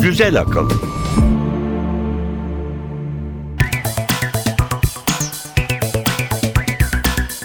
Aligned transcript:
Güzel 0.00 0.40
akıl. 0.40 0.70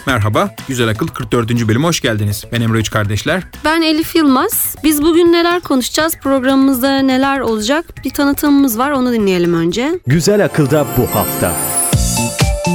Merhaba, 0.05 0.55
Güzel 0.67 0.89
Akıl 0.89 1.07
44. 1.07 1.67
bölüme 1.67 1.87
hoş 1.87 2.01
geldiniz. 2.01 2.45
Ben 2.51 2.61
Emre 2.61 2.79
Üç 2.79 2.91
Kardeşler. 2.91 3.43
Ben 3.65 3.81
Elif 3.81 4.15
Yılmaz. 4.15 4.75
Biz 4.83 5.03
bugün 5.03 5.31
neler 5.31 5.61
konuşacağız? 5.61 6.17
Programımızda 6.17 6.99
neler 6.99 7.39
olacak? 7.39 7.85
Bir 8.05 8.09
tanıtımımız 8.09 8.77
var 8.77 8.91
onu 8.91 9.13
dinleyelim 9.13 9.53
önce. 9.53 9.99
Güzel 10.07 10.45
akılda 10.45 10.87
bu 10.97 11.15
hafta. 11.15 11.70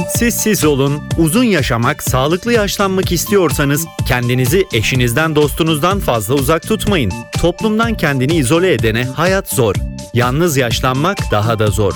Siz 0.05 0.35
siz 0.35 0.65
olun, 0.65 1.03
uzun 1.17 1.43
yaşamak, 1.43 2.03
sağlıklı 2.03 2.53
yaşlanmak 2.53 3.11
istiyorsanız 3.11 3.85
kendinizi 4.07 4.67
eşinizden 4.73 5.35
dostunuzdan 5.35 5.99
fazla 5.99 6.33
uzak 6.33 6.67
tutmayın. 6.67 7.11
Toplumdan 7.41 7.93
kendini 7.93 8.35
izole 8.35 8.73
edene 8.73 9.03
hayat 9.03 9.49
zor. 9.49 9.75
Yalnız 10.13 10.57
yaşlanmak 10.57 11.17
daha 11.31 11.59
da 11.59 11.67
zor. 11.67 11.93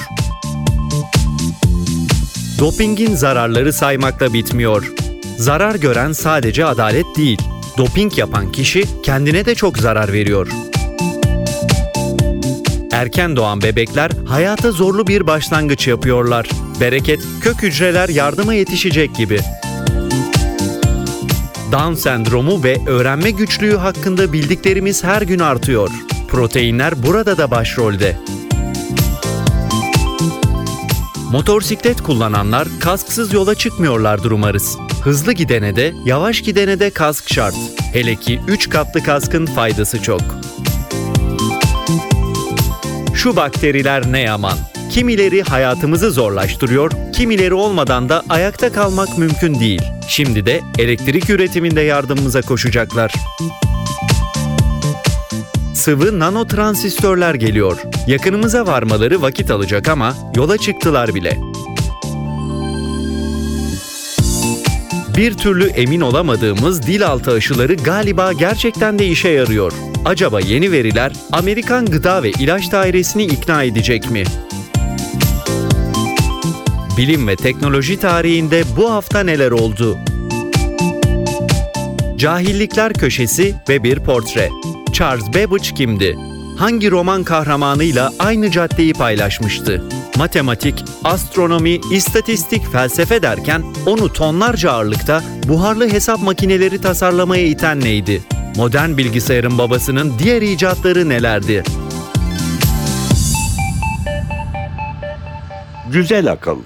Dopingin 2.60 3.16
zararları 3.16 3.74
saymakla 3.74 4.34
bitmiyor. 4.34 4.92
Zarar 5.38 5.76
gören 5.76 6.12
sadece 6.12 6.66
adalet 6.66 7.06
değil. 7.18 7.42
Doping 7.78 8.18
yapan 8.18 8.52
kişi 8.52 8.84
kendine 9.04 9.46
de 9.46 9.56
çok 9.56 9.78
zarar 9.78 10.14
veriyor. 10.14 10.48
Erken 12.92 13.36
doğan 13.36 13.62
bebekler 13.62 14.12
hayata 14.28 14.72
zorlu 14.72 15.08
bir 15.08 15.28
başlangıç 15.28 15.88
yapıyorlar. 15.88 16.50
Bereket, 16.82 17.20
kök 17.42 17.64
hücreler 17.64 18.10
yardıma 18.10 18.54
yetişecek 18.54 19.16
gibi. 19.16 19.40
Down 21.72 21.94
sendromu 21.94 22.64
ve 22.64 22.78
öğrenme 22.88 23.32
güçlüğü 23.32 23.78
hakkında 23.78 24.34
bildiklerimiz 24.34 25.04
her 25.04 25.22
gün 25.22 25.40
artıyor. 25.40 25.90
Proteinler 26.28 27.04
burada 27.04 27.38
da 27.38 27.52
başrolde. 27.52 28.18
Motorsiklet 31.32 32.02
kullananlar 32.02 32.68
kasksız 32.80 33.34
yola 33.34 33.56
çıkmıyorlardır 33.56 34.32
umarız. 34.32 34.78
Hızlı 35.04 35.34
gidene 35.34 35.76
de, 35.76 35.94
yavaş 36.06 36.42
gidene 36.42 36.80
de 36.80 36.90
kask 36.90 37.34
şart. 37.34 37.56
Hele 37.94 38.16
ki 38.16 38.42
3 38.48 38.70
katlı 38.70 39.04
kaskın 39.04 39.46
faydası 39.46 40.02
çok. 40.02 40.22
Şu 43.16 43.36
bakteriler 43.36 44.12
ne 44.12 44.20
yaman. 44.20 44.71
Kimileri 44.92 45.44
hayatımızı 45.44 46.12
zorlaştırıyor, 46.12 46.92
kimileri 47.14 47.54
olmadan 47.54 48.10
da 48.10 48.24
ayakta 48.30 48.72
kalmak 48.72 49.18
mümkün 49.18 49.60
değil. 49.60 49.82
Şimdi 50.08 50.46
de 50.46 50.62
elektrik 50.80 51.30
üretiminde 51.30 51.82
yardımımıza 51.82 52.42
koşacaklar. 52.42 53.14
Sıvı 55.74 56.20
nanotransistörler 56.20 57.36
geliyor. 57.36 57.78
Yakınımıza 58.08 58.68
varmaları 58.68 59.22
vakit 59.22 59.52
alacak 59.52 59.90
ama 59.90 60.16
yola 60.36 60.58
çıktılar 60.58 61.16
bile. 61.16 61.38
Bir 65.18 65.34
türlü 65.34 65.68
emin 65.68 66.02
olamadığımız 66.02 66.88
dil 66.88 67.08
altı 67.08 67.32
aşıları 67.32 67.74
galiba 67.74 68.34
gerçekten 68.34 69.00
de 69.00 69.08
işe 69.08 69.30
yarıyor. 69.30 69.74
Acaba 70.06 70.40
yeni 70.40 70.72
veriler 70.72 71.12
Amerikan 71.32 71.86
Gıda 71.86 72.24
ve 72.24 72.30
İlaç 72.30 72.72
Dairesi'ni 72.72 73.24
ikna 73.24 73.64
edecek 73.64 74.12
mi? 74.12 74.24
Bilim 77.02 77.28
ve 77.28 77.36
teknoloji 77.36 78.00
tarihinde 78.00 78.64
bu 78.78 78.92
hafta 78.92 79.24
neler 79.24 79.52
oldu? 79.52 79.98
Cahillikler 82.18 82.94
Köşesi 82.94 83.56
ve 83.70 83.84
bir 83.84 84.00
portre. 84.00 84.50
Charles 84.94 85.28
Babbage 85.28 85.70
kimdi? 85.76 86.18
Hangi 86.58 86.92
roman 86.92 87.24
kahramanıyla 87.24 88.12
aynı 88.20 88.52
caddeyi 88.52 88.94
paylaşmıştı? 88.94 89.84
Matematik, 90.18 90.84
astronomi, 91.04 91.80
istatistik, 91.92 92.72
felsefe 92.72 93.22
derken 93.22 93.64
onu 93.86 94.14
tonlarca 94.14 94.72
ağırlıkta 94.72 95.24
buharlı 95.48 95.90
hesap 95.90 96.22
makineleri 96.22 96.82
tasarlamaya 96.82 97.46
iten 97.46 97.82
neydi? 97.82 98.22
Modern 98.56 98.98
bilgisayarın 98.98 99.58
babasının 99.58 100.14
diğer 100.20 100.42
icatları 100.42 101.10
nelerdi? 101.10 101.64
Güzel 105.92 106.32
akıl. 106.32 106.58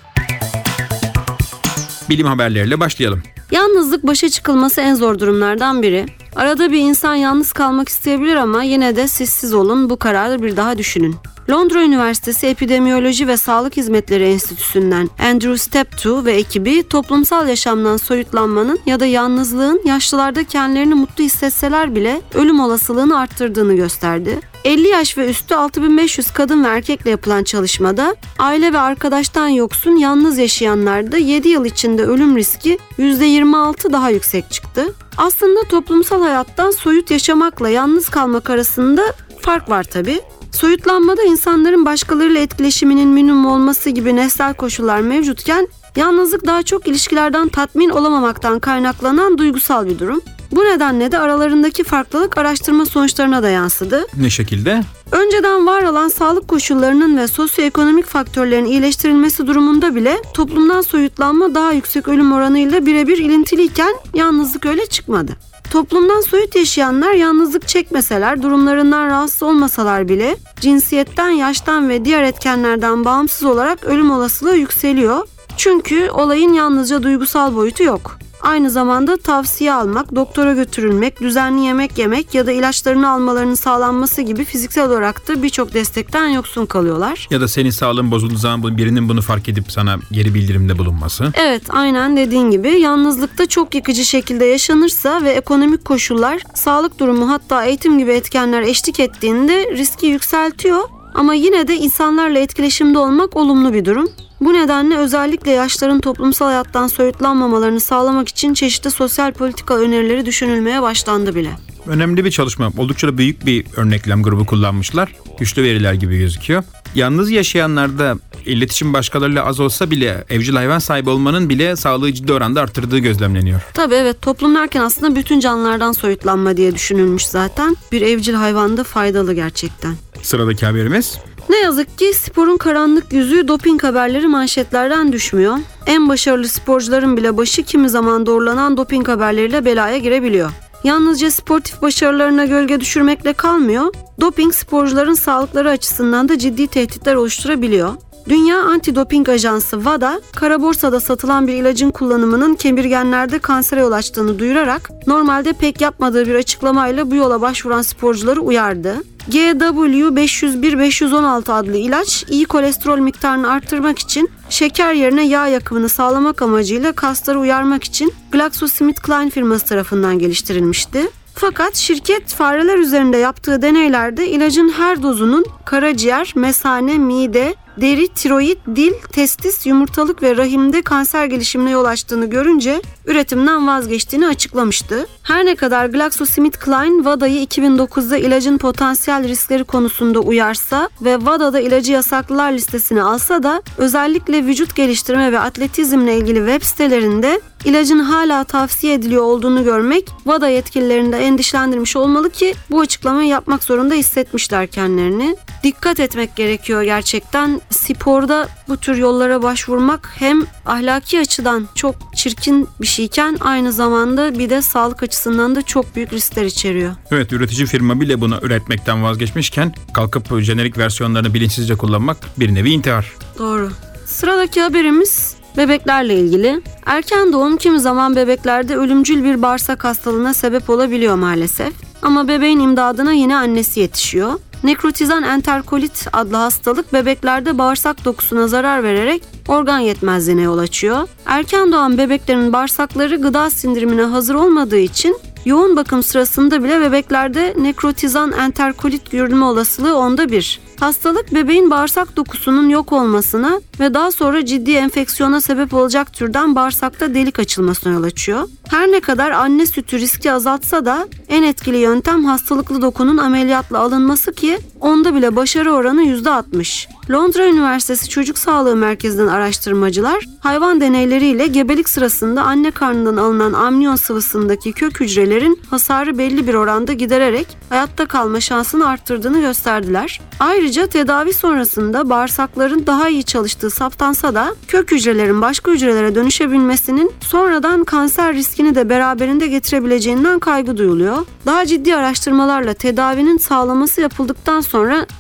Bilim 2.10 2.28
haberleriyle 2.28 2.80
başlayalım. 2.80 3.24
Yalnızlık 3.52 4.08
başa 4.08 4.30
çıkılması 4.30 4.82
en 4.82 4.96
zor 4.96 5.20
durumlardan 5.20 5.82
biri. 5.82 6.06
Arada 6.36 6.72
bir 6.72 6.80
insan 6.80 7.16
yalnız 7.16 7.54
kalmak 7.54 7.90
isteyebilir 7.90 8.36
ama 8.36 8.64
yine 8.64 8.96
de 8.96 9.08
sessiz 9.08 9.54
olun 9.54 9.90
bu 9.90 9.98
kararı 9.98 10.44
bir 10.44 10.58
daha 10.58 10.78
düşünün. 10.78 11.16
Londra 11.50 11.84
Üniversitesi 11.84 12.48
Epidemiyoloji 12.48 13.28
ve 13.28 13.38
Sağlık 13.38 13.78
Hizmetleri 13.78 14.24
Enstitüsü'nden 14.24 15.10
Andrew 15.20 15.58
Steptoe 15.58 16.26
ve 16.26 16.34
ekibi 16.34 16.88
toplumsal 16.88 17.48
yaşamdan 17.48 17.98
soyutlanmanın 17.98 18.80
ya 18.86 19.00
da 19.00 19.06
yalnızlığın 19.06 19.82
yaşlılarda 19.86 20.44
kendilerini 20.44 20.94
mutlu 20.94 21.24
hissetseler 21.24 21.96
bile 21.96 22.22
ölüm 22.34 22.60
olasılığını 22.60 23.20
arttırdığını 23.20 23.74
gösterdi. 23.74 24.40
50 24.64 24.88
yaş 24.88 25.18
ve 25.18 25.30
üstü 25.30 25.56
6500 25.56 26.32
kadın 26.32 26.64
ve 26.64 26.68
erkekle 26.68 27.12
yapılan 27.12 27.44
çalışmada 27.44 28.16
aile 28.40 28.74
ve 28.74 28.80
arkadaştan 28.80 29.48
yoksun 29.48 29.96
yalnız 29.96 30.38
yaşayanlarda 30.38 31.18
7 31.18 31.50
yıl 31.50 31.66
içinde 31.66 32.04
ölüm 32.04 32.38
riski 32.38 32.80
%26 33.00 33.94
daha 33.94 34.10
yüksek 34.10 34.52
çıktı. 34.52 34.94
Aslında 35.18 35.64
toplumsal 35.64 36.22
hayattan 36.22 36.72
soyut 36.72 37.12
yaşamakla 37.12 37.70
yalnız 37.70 38.10
kalmak 38.10 38.50
arasında 38.50 39.04
fark 39.42 39.70
var 39.70 39.84
tabi. 39.84 40.22
Soyutlanmada 40.56 41.24
insanların 41.24 41.86
başkalarıyla 41.86 42.42
etkileşiminin 42.42 43.08
minimum 43.08 43.46
olması 43.46 43.90
gibi 43.90 44.16
nesnel 44.16 44.54
koşullar 44.54 45.02
mevcutken 45.02 45.68
yalnızlık 45.96 46.46
daha 46.46 46.64
çok 46.64 46.88
ilişkilerden 46.88 47.48
tatmin 47.48 47.90
olamamaktan 47.90 48.60
kaynaklanan 48.60 49.38
duygusal 49.38 49.86
bir 49.86 50.00
durum. 50.00 50.22
Bu 50.56 50.66
nedenle 50.66 51.12
de 51.12 51.20
aralarındaki 51.20 51.84
farklılık 51.84 52.38
araştırma 52.38 52.86
sonuçlarına 52.86 53.44
da 53.44 53.50
yansıdı. 53.50 54.06
Ne 54.18 54.30
şekilde? 54.30 54.82
Önceden 55.12 55.68
var 55.68 55.84
olan 55.84 56.08
sağlık 56.08 56.48
koşullarının 56.48 57.18
ve 57.18 57.28
sosyoekonomik 57.28 58.06
faktörlerin 58.06 58.66
iyileştirilmesi 58.66 59.48
durumunda 59.48 59.96
bile 59.96 60.18
toplumdan 60.34 60.82
soyutlanma 60.82 61.56
daha 61.56 61.72
yüksek 61.72 62.08
ölüm 62.08 62.32
oranıyla 62.32 62.86
birebir 62.86 63.18
ilintiliyken 63.18 63.96
yalnızlık 64.14 64.66
öyle 64.66 64.86
çıkmadı. 64.86 65.32
Toplumdan 65.72 66.22
soyut 66.22 66.56
yaşayanlar 66.56 67.14
yalnızlık 67.14 67.68
çekmeseler, 67.68 68.44
durumlarından 68.44 69.08
rahatsız 69.08 69.44
olmasalar 69.44 70.10
bile 70.10 70.38
cinsiyetten, 70.60 71.30
yaştan 71.30 71.90
ve 71.90 72.06
diğer 72.06 72.24
etkenlerden 72.24 73.06
bağımsız 73.06 73.44
olarak 73.44 73.84
ölüm 73.84 74.12
olasılığı 74.12 74.56
yükseliyor. 74.56 75.28
Çünkü 75.58 76.10
olayın 76.10 76.54
yalnızca 76.54 77.04
duygusal 77.04 77.56
boyutu 77.56 77.84
yok. 77.84 78.25
Aynı 78.46 78.70
zamanda 78.70 79.18
tavsiye 79.18 79.74
almak, 79.74 80.16
doktora 80.16 80.54
götürülmek, 80.54 81.22
düzenli 81.22 81.66
yemek 81.66 81.98
yemek 81.98 82.34
ya 82.34 82.48
da 82.48 82.52
ilaçlarını 82.52 83.10
almalarının 83.10 83.56
sağlanması 83.56 84.22
gibi 84.22 84.46
fiziksel 84.46 84.86
olarak 84.86 85.28
da 85.28 85.44
birçok 85.44 85.74
destekten 85.74 86.28
yoksun 86.28 86.66
kalıyorlar. 86.66 87.28
Ya 87.32 87.42
da 87.42 87.48
senin 87.48 87.70
sağlığın 87.70 88.12
bozulduğu 88.12 88.38
zaman 88.38 88.78
birinin 88.78 89.10
bunu 89.10 89.22
fark 89.22 89.50
edip 89.50 89.72
sana 89.72 89.98
geri 90.12 90.34
bildirimde 90.34 90.78
bulunması. 90.78 91.32
Evet, 91.34 91.64
aynen 91.70 92.18
dediğin 92.18 92.52
gibi 92.52 92.70
yalnızlıkta 92.70 93.46
çok 93.46 93.76
yıkıcı 93.76 94.06
şekilde 94.06 94.46
yaşanırsa 94.46 95.24
ve 95.24 95.32
ekonomik 95.32 95.86
koşullar, 95.86 96.42
sağlık 96.54 97.00
durumu 97.00 97.30
hatta 97.30 97.66
eğitim 97.66 98.00
gibi 98.00 98.12
etkenler 98.12 98.62
eşlik 98.62 99.00
ettiğinde 99.00 99.72
riski 99.78 100.06
yükseltiyor. 100.06 100.95
Ama 101.16 101.34
yine 101.34 101.68
de 101.68 101.76
insanlarla 101.76 102.40
etkileşimde 102.40 102.98
olmak 102.98 103.38
olumlu 103.38 103.74
bir 103.74 103.86
durum. 103.86 104.10
Bu 104.42 104.54
nedenle 104.54 104.98
özellikle 104.98 105.52
yaşların 105.52 106.00
toplumsal 106.00 106.46
hayattan 106.46 106.88
soyutlanmamalarını 106.88 107.80
sağlamak 107.80 108.28
için 108.28 108.54
çeşitli 108.54 108.92
sosyal 108.92 109.32
politika 109.34 109.78
önerileri 109.78 110.26
düşünülmeye 110.26 110.82
başlandı 110.82 111.36
bile. 111.36 111.50
Önemli 111.88 112.26
bir 112.26 112.32
çalışma. 112.32 112.72
Oldukça 112.78 113.08
da 113.08 113.18
büyük 113.18 113.46
bir 113.46 113.66
örneklem 113.78 114.24
grubu 114.24 114.46
kullanmışlar. 114.46 115.16
Güçlü 115.40 115.64
veriler 115.64 115.94
gibi 115.94 116.18
gözüküyor. 116.18 116.64
Yalnız 116.96 117.32
yaşayanlarda 117.32 118.16
iletişim 118.46 118.94
başkalarıyla 118.94 119.46
az 119.46 119.60
olsa 119.60 119.92
bile 119.92 120.26
evcil 120.30 120.56
hayvan 120.56 120.80
sahibi 120.80 121.10
olmanın 121.10 121.50
bile 121.50 121.76
sağlığı 121.76 122.14
ciddi 122.14 122.34
oranda 122.34 122.62
arttırdığı 122.62 123.00
gözlemleniyor. 123.00 123.62
Tabii 123.74 123.96
evet 123.96 124.22
toplum 124.22 124.56
derken 124.56 124.82
aslında 124.82 125.16
bütün 125.16 125.40
canlılardan 125.40 125.92
soyutlanma 125.92 126.58
diye 126.58 126.76
düşünülmüş 126.76 127.28
zaten. 127.28 127.78
Bir 127.92 128.02
evcil 128.02 128.34
hayvan 128.34 128.78
da 128.78 128.84
faydalı 128.84 129.34
gerçekten. 129.34 129.96
Sıradaki 130.26 130.66
haberimiz. 130.66 131.18
Ne 131.50 131.58
yazık 131.58 131.98
ki 131.98 132.14
sporun 132.14 132.58
karanlık 132.58 133.14
yüzü 133.14 133.48
doping 133.48 133.84
haberleri 133.84 134.28
manşetlerden 134.28 135.12
düşmüyor. 135.12 135.58
En 135.86 136.10
başarılı 136.10 136.48
sporcuların 136.48 137.18
bile 137.18 137.38
başı 137.38 137.64
kimi 137.64 137.90
zaman 137.90 138.26
doğrulanan 138.26 138.78
doping 138.78 139.08
haberleriyle 139.08 139.66
belaya 139.66 139.98
girebiliyor. 139.98 140.52
Yalnızca 140.84 141.32
sportif 141.32 141.82
başarılarına 141.82 142.46
gölge 142.46 142.80
düşürmekle 142.80 143.34
kalmıyor, 143.34 143.94
doping 144.22 144.54
sporcuların 144.54 145.14
sağlıkları 145.14 145.70
açısından 145.70 146.30
da 146.30 146.38
ciddi 146.40 146.68
tehditler 146.68 147.16
oluşturabiliyor. 147.16 147.94
Dünya 148.30 148.60
Antidoping 148.60 149.30
Ajansı 149.30 149.76
WADA, 149.76 150.22
kara 150.36 150.62
borsada 150.62 151.00
satılan 151.00 151.48
bir 151.48 151.54
ilacın 151.54 151.92
kullanımının 151.92 152.56
kemirgenlerde 152.56 153.40
kansere 153.40 153.80
yol 153.80 153.92
açtığını 153.92 154.40
duyurarak 154.40 154.92
normalde 155.08 155.54
pek 155.54 155.82
yapmadığı 155.82 156.28
bir 156.28 156.36
açıklamayla 156.36 157.12
bu 157.12 157.16
yola 157.16 157.42
başvuran 157.42 157.82
sporcuları 157.82 158.42
uyardı. 158.42 158.96
GW501-516 159.30 161.54
adlı 161.54 161.78
ilaç 161.78 162.26
iyi 162.30 162.46
kolesterol 162.46 163.00
miktarını 163.00 163.52
arttırmak 163.52 164.00
için 164.00 164.30
şeker 164.50 164.94
yerine 164.94 165.28
yağ 165.28 165.48
yakımını 165.48 165.90
sağlamak 165.90 166.42
amacıyla 166.42 166.92
kasları 166.92 167.40
uyarmak 167.40 167.84
için 167.84 168.14
GlaxoSmithKline 168.32 169.30
firması 169.30 169.66
tarafından 169.66 170.20
geliştirilmişti. 170.20 171.10
Fakat 171.36 171.76
şirket 171.76 172.34
fareler 172.34 172.78
üzerinde 172.78 173.18
yaptığı 173.18 173.62
deneylerde 173.62 174.30
ilacın 174.30 174.70
her 174.70 175.04
dozunun 175.04 175.46
karaciğer, 175.66 176.34
mesane, 176.36 176.98
mide, 176.98 177.56
deri, 177.82 178.08
tiroid, 178.08 178.58
dil, 178.76 178.94
testis, 179.12 179.66
yumurtalık 179.66 180.24
ve 180.24 180.38
rahimde 180.38 180.82
kanser 180.82 181.26
gelişimine 181.26 181.72
yol 181.72 181.86
açtığını 181.86 182.26
görünce 182.26 182.82
üretimden 183.06 183.68
vazgeçtiğini 183.68 184.28
açıklamıştı. 184.28 185.08
Her 185.24 185.46
ne 185.46 185.56
kadar 185.56 185.86
GlaxoSmithKline 185.86 186.98
WADA'yı 186.98 187.46
2009'da 187.46 188.18
ilacın 188.18 188.58
potansiyel 188.58 189.28
riskleri 189.28 189.64
konusunda 189.64 190.20
uyarsa 190.20 190.90
ve 191.02 191.14
WADA'da 191.18 191.60
ilacı 191.60 191.92
yasaklılar 191.92 192.52
listesine 192.52 193.04
alsa 193.04 193.44
da 193.44 193.62
özellikle 193.78 194.46
vücut 194.46 194.76
geliştirme 194.76 195.32
ve 195.32 195.40
atletizmle 195.40 196.18
ilgili 196.18 196.38
web 196.38 196.62
sitelerinde 196.62 197.42
ilacın 197.66 198.00
hala 198.00 198.44
tavsiye 198.44 198.94
ediliyor 198.94 199.24
olduğunu 199.24 199.64
görmek 199.64 200.08
WADA 200.08 200.50
yetkililerini 200.50 201.12
de 201.12 201.18
endişelendirmiş 201.18 201.96
olmalı 201.96 202.30
ki 202.30 202.56
bu 202.72 202.80
açıklamayı 202.80 203.30
yapmak 203.30 203.64
zorunda 203.64 203.94
hissetmişler 203.94 204.68
kendilerini. 204.68 205.36
Dikkat 205.64 206.00
etmek 206.00 206.36
gerekiyor 206.36 206.84
gerçekten. 206.84 207.62
Sporda 207.70 208.48
bu 208.68 208.78
tür 208.78 208.96
yollara 208.96 209.44
başvurmak 209.44 210.14
hem 210.16 210.42
ahlaki 210.66 211.20
açıdan 211.20 211.68
çok 211.76 211.96
çirkin 212.16 212.68
bir 212.82 212.88
şeyken 212.88 213.38
aynı 213.42 213.72
zamanda 213.72 214.40
bir 214.40 214.50
de 214.50 214.62
sağlık 214.62 215.04
açısından 215.04 215.56
da 215.56 215.62
çok 215.62 215.96
büyük 215.96 216.14
riskler 216.14 216.46
içeriyor. 216.46 216.96
Evet 217.12 217.34
üretici 217.34 217.66
firma 217.66 218.02
bile 218.02 218.22
bunu 218.22 218.40
üretmekten 218.42 219.04
vazgeçmişken 219.04 219.74
kalkıp 219.94 220.40
jenerik 220.40 220.78
versiyonlarını 220.78 221.34
bilinçsizce 221.34 221.76
kullanmak 221.76 222.18
bir 222.40 222.56
nevi 222.56 222.72
intihar. 222.72 223.14
Doğru. 223.40 223.72
Sıradaki 224.06 224.62
haberimiz 224.62 225.36
bebeklerle 225.58 226.16
ilgili. 226.16 226.62
Erken 226.86 227.34
doğum 227.34 227.58
kimi 227.58 227.80
zaman 227.80 228.16
bebeklerde 228.16 228.76
ölümcül 228.76 229.24
bir 229.24 229.42
bağırsak 229.42 229.84
hastalığına 229.84 230.34
sebep 230.34 230.70
olabiliyor 230.70 231.16
maalesef. 231.16 231.74
Ama 232.02 232.28
bebeğin 232.28 232.60
imdadına 232.60 233.14
yine 233.14 233.36
annesi 233.36 233.80
yetişiyor. 233.80 234.34
Nekrotizan 234.64 235.24
enterkolit 235.24 236.08
adlı 236.14 236.36
hastalık 236.38 236.94
bebeklerde 236.94 237.58
bağırsak 237.58 238.06
dokusuna 238.06 238.48
zarar 238.48 238.84
vererek 238.84 239.24
organ 239.48 239.80
yetmezliğine 239.80 240.42
yol 240.42 240.58
açıyor. 240.58 241.08
Erken 241.26 241.72
doğan 241.72 241.98
bebeklerin 241.98 242.54
bağırsakları 242.54 243.16
gıda 243.16 243.50
sindirimine 243.50 244.02
hazır 244.02 244.36
olmadığı 244.36 244.78
için 244.78 245.18
yoğun 245.46 245.76
bakım 245.76 246.04
sırasında 246.04 246.64
bile 246.64 246.82
bebeklerde 246.82 247.54
nekrotizan 247.58 248.32
enterkolit 248.32 249.12
görülme 249.12 249.46
olasılığı 249.46 249.98
onda 249.98 250.30
bir. 250.32 250.60
Hastalık 250.80 251.34
bebeğin 251.34 251.72
bağırsak 251.72 252.18
dokusunun 252.18 252.70
yok 252.70 252.94
olmasına 252.94 253.62
ve 253.80 253.94
daha 253.94 254.12
sonra 254.12 254.46
ciddi 254.46 254.72
enfeksiyona 254.72 255.42
sebep 255.42 255.74
olacak 255.74 256.14
türden 256.14 256.56
bağırsakta 256.56 257.14
delik 257.14 257.40
açılmasına 257.40 257.94
yol 257.94 258.04
açıyor. 258.04 258.50
Her 258.68 258.92
ne 258.92 259.00
kadar 259.00 259.32
anne 259.32 259.66
sütü 259.66 260.00
riski 260.00 260.32
azaltsa 260.32 260.86
da 260.86 261.08
en 261.30 261.44
etkili 261.44 261.78
yöntem 261.78 262.26
hastalıklı 262.26 262.82
dokunun 262.82 263.18
ameliyatla 263.18 263.80
alınması 263.80 264.34
ki 264.34 264.60
onda 264.86 265.16
bile 265.16 265.36
başarı 265.36 265.74
oranı 265.74 266.04
%60. 266.04 266.88
Londra 267.12 267.48
Üniversitesi 267.48 268.10
Çocuk 268.10 268.38
Sağlığı 268.38 268.76
Merkezi'nden 268.76 269.28
araştırmacılar 269.28 270.26
hayvan 270.40 270.82
deneyleriyle 270.82 271.48
gebelik 271.48 271.90
sırasında 271.90 272.44
anne 272.44 272.72
karnından 272.72 273.18
alınan 273.18 273.54
amniyon 273.54 273.96
sıvısındaki 273.96 274.72
kök 274.72 275.00
hücrelerin 275.00 275.60
hasarı 275.70 276.18
belli 276.18 276.48
bir 276.48 276.54
oranda 276.54 276.94
gidererek 276.94 277.48
hayatta 277.70 278.06
kalma 278.06 278.40
şansını 278.40 278.88
arttırdığını 278.88 279.40
gösterdiler. 279.40 280.22
Ayrıca 280.40 280.88
tedavi 280.88 281.34
sonrasında 281.34 282.10
bağırsakların 282.10 282.88
daha 282.88 283.10
iyi 283.10 283.24
çalıştığı 283.24 283.70
saptansa 283.70 284.36
da 284.36 284.56
kök 284.68 284.92
hücrelerin 284.92 285.42
başka 285.42 285.72
hücrelere 285.72 286.16
dönüşebilmesinin 286.16 287.12
sonradan 287.20 287.84
kanser 287.84 288.34
riskini 288.34 288.76
de 288.76 288.90
beraberinde 288.90 289.48
getirebileceğinden 289.48 290.40
kaygı 290.40 290.78
duyuluyor. 290.78 291.18
Daha 291.46 291.66
ciddi 291.66 291.96
araştırmalarla 291.96 292.74
tedavinin 292.74 293.38
sağlaması 293.38 294.02
yapıldıktan 294.02 294.62
sonra 294.62 294.75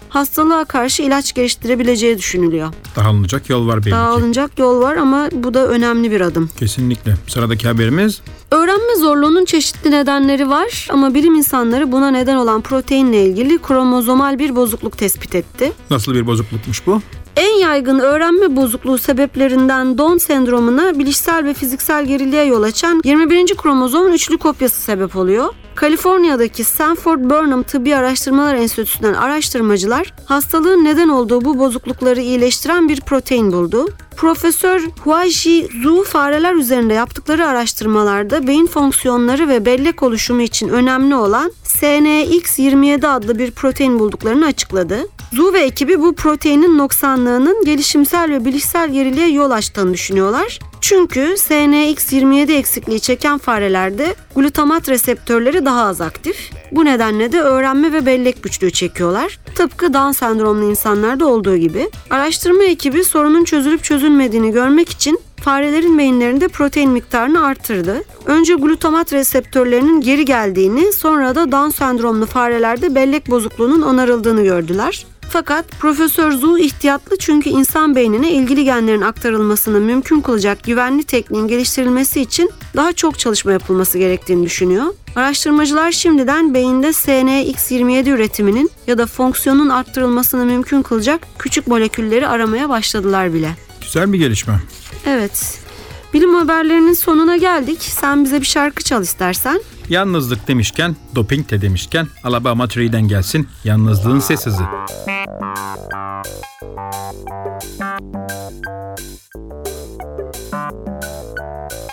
hastalığa 0.09 0.65
karşı 0.65 1.03
ilaç 1.03 1.33
geliştirebileceği 1.33 2.17
düşünülüyor. 2.17 2.73
Daha 2.95 3.09
alınacak 3.09 3.49
yol 3.49 3.67
var 3.67 3.85
belli 3.85 3.91
Daha 3.91 4.15
ki. 4.15 4.21
alınacak 4.21 4.59
yol 4.59 4.81
var 4.81 4.95
ama 4.95 5.27
bu 5.33 5.53
da 5.53 5.67
önemli 5.67 6.11
bir 6.11 6.21
adım. 6.21 6.49
Kesinlikle. 6.59 7.15
Sıradaki 7.27 7.67
haberimiz 7.67 8.21
Öğrenme 8.51 8.95
zorluğunun 8.99 9.45
çeşitli 9.45 9.91
nedenleri 9.91 10.49
var 10.49 10.87
ama 10.91 11.13
bilim 11.13 11.35
insanları 11.35 11.91
buna 11.91 12.11
neden 12.11 12.35
olan 12.35 12.61
proteinle 12.61 13.25
ilgili 13.25 13.57
kromozomal 13.61 14.39
bir 14.39 14.55
bozukluk 14.55 14.97
tespit 14.97 15.35
etti. 15.35 15.71
nasıl 15.89 16.13
bir 16.13 16.27
bozuklukmuş 16.27 16.87
bu? 16.87 17.01
En 17.35 17.59
yaygın 17.59 17.99
öğrenme 17.99 18.55
bozukluğu 18.55 18.97
sebeplerinden 18.97 19.97
Down 19.97 20.17
sendromuna 20.17 20.99
bilişsel 20.99 21.45
ve 21.45 21.53
fiziksel 21.53 22.05
geriliğe 22.05 22.43
yol 22.43 22.63
açan 22.63 23.01
21. 23.03 23.55
kromozomun 23.55 24.13
üçlü 24.13 24.37
kopyası 24.37 24.81
sebep 24.81 25.15
oluyor. 25.15 25.53
Kaliforniya'daki 25.75 26.63
Stanford 26.63 27.19
Burnham 27.19 27.63
Tıbbi 27.63 27.95
Araştırmalar 27.95 28.55
Enstitüsü'nden 28.55 29.13
araştırmacılar 29.13 30.13
hastalığın 30.25 30.85
neden 30.85 31.09
olduğu 31.09 31.45
bu 31.45 31.59
bozuklukları 31.59 32.21
iyileştiren 32.21 32.89
bir 32.89 33.01
protein 33.01 33.51
buldu. 33.51 33.87
Profesör 34.17 34.81
Huaji 35.03 35.67
Zhu 35.83 36.03
fareler 36.03 36.53
üzerinde 36.53 36.93
yaptıkları 36.93 37.47
araştırmalarda 37.47 38.47
beyin 38.47 38.67
fonksiyonları 38.67 39.49
ve 39.49 39.65
bellek 39.65 40.03
oluşumu 40.03 40.41
için 40.41 40.69
önemli 40.69 41.15
olan 41.15 41.51
SNX27 41.63 43.07
adlı 43.07 43.39
bir 43.39 43.51
protein 43.51 43.99
bulduklarını 43.99 44.45
açıkladı. 44.45 45.07
Zhu 45.35 45.53
ve 45.53 45.59
ekibi 45.59 46.01
bu 46.01 46.15
proteinin 46.15 46.77
noksanlığının 46.77 47.65
gelişimsel 47.65 48.31
ve 48.31 48.45
bilişsel 48.45 48.89
geriliğe 48.89 49.27
yol 49.27 49.51
açtığını 49.51 49.93
düşünüyorlar. 49.93 50.59
Çünkü 50.81 51.19
SNX27 51.19 52.51
eksikliği 52.51 52.99
çeken 52.99 53.37
farelerde 53.37 54.15
glutamat 54.35 54.89
reseptörleri 54.89 55.65
daha 55.65 55.85
az 55.85 56.01
aktif. 56.01 56.51
Bu 56.71 56.85
nedenle 56.85 57.31
de 57.31 57.41
öğrenme 57.41 57.93
ve 57.93 58.05
bellek 58.05 58.43
güçlüğü 58.43 58.71
çekiyorlar. 58.71 59.39
Tıpkı 59.55 59.93
Down 59.93 60.11
sendromlu 60.11 60.69
insanlarda 60.69 61.27
olduğu 61.27 61.57
gibi. 61.57 61.89
Araştırma 62.09 62.63
ekibi 62.63 63.03
sorunun 63.03 63.43
çözülüp 63.43 63.83
çözülmediğini 63.83 64.51
görmek 64.51 64.89
için 64.89 65.19
farelerin 65.41 65.97
beyinlerinde 65.97 66.47
protein 66.47 66.91
miktarını 66.91 67.45
arttırdı. 67.45 68.03
Önce 68.25 68.53
glutamat 68.53 69.13
reseptörlerinin 69.13 70.01
geri 70.01 70.25
geldiğini, 70.25 70.93
sonra 70.93 71.35
da 71.35 71.51
Down 71.51 71.69
sendromlu 71.69 72.25
farelerde 72.25 72.95
bellek 72.95 73.29
bozukluğunun 73.29 73.81
onarıldığını 73.81 74.43
gördüler. 74.43 75.05
Fakat 75.29 75.65
Profesör 75.79 76.31
Zhu 76.31 76.59
ihtiyatlı 76.59 77.17
çünkü 77.17 77.49
insan 77.49 77.95
beynine 77.95 78.31
ilgili 78.31 78.63
genlerin 78.63 79.01
aktarılmasını 79.01 79.79
mümkün 79.79 80.21
kılacak 80.21 80.63
güvenli 80.63 81.03
tekniğin 81.03 81.47
geliştirilmesi 81.47 82.21
için 82.21 82.51
daha 82.75 82.93
çok 82.93 83.19
çalışma 83.19 83.51
yapılması 83.51 83.97
gerektiğini 83.97 84.45
düşünüyor. 84.45 84.85
Araştırmacılar 85.15 85.91
şimdiden 85.91 86.53
beyinde 86.53 86.87
SNX27 86.89 88.09
üretiminin 88.09 88.71
ya 88.87 88.97
da 88.97 89.05
fonksiyonun 89.05 89.69
arttırılmasını 89.69 90.45
mümkün 90.45 90.81
kılacak 90.81 91.27
küçük 91.39 91.67
molekülleri 91.67 92.27
aramaya 92.27 92.69
başladılar 92.69 93.33
bile. 93.33 93.55
Güzel 93.81 94.13
bir 94.13 94.17
gelişme. 94.19 94.59
Evet. 95.05 95.64
Bilim 96.15 96.33
haberlerinin 96.33 96.93
sonuna 96.93 97.37
geldik. 97.37 97.81
Sen 97.81 98.23
bize 98.23 98.41
bir 98.41 98.45
şarkı 98.45 98.83
çal 98.83 99.03
istersen. 99.03 99.61
Yalnızlık 99.89 100.47
demişken, 100.47 100.95
doping 101.15 101.49
de 101.49 101.61
demişken 101.61 102.07
Alabama 102.23 102.67
Tree'den 102.67 103.07
gelsin 103.07 103.47
yalnızlığın 103.63 104.19
ses 104.19 104.45
hızı. 104.45 104.63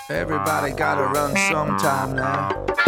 Everybody 0.09 0.69
gotta 0.69 0.97
run 0.97 1.35
sometime 1.51 2.21
now. 2.21 2.82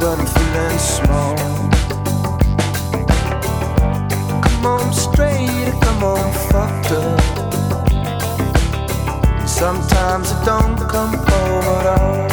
But 0.00 0.18
I'm 0.18 0.26
feeling 0.26 0.78
small. 0.78 1.36
Come 4.42 4.66
on 4.66 4.92
straight, 4.92 5.72
come 5.82 6.02
on 6.04 6.32
fucked 6.50 6.92
up. 6.92 7.20
Sometimes 9.48 10.30
it 10.30 10.44
don't 10.44 10.78
come 10.88 11.14
home 11.28 11.64
at 11.78 11.86
all. 11.98 12.28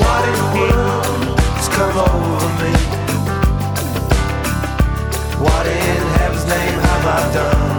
What 0.00 0.22
in 0.28 0.34
the 0.42 0.48
world 0.58 1.40
has 1.56 1.68
come 1.68 1.96
over 1.98 2.48
me? 2.62 2.72
What 5.44 5.66
in 5.66 6.06
heaven's 6.18 6.46
name 6.46 6.78
have 6.78 7.06
I 7.06 7.32
done? 7.32 7.71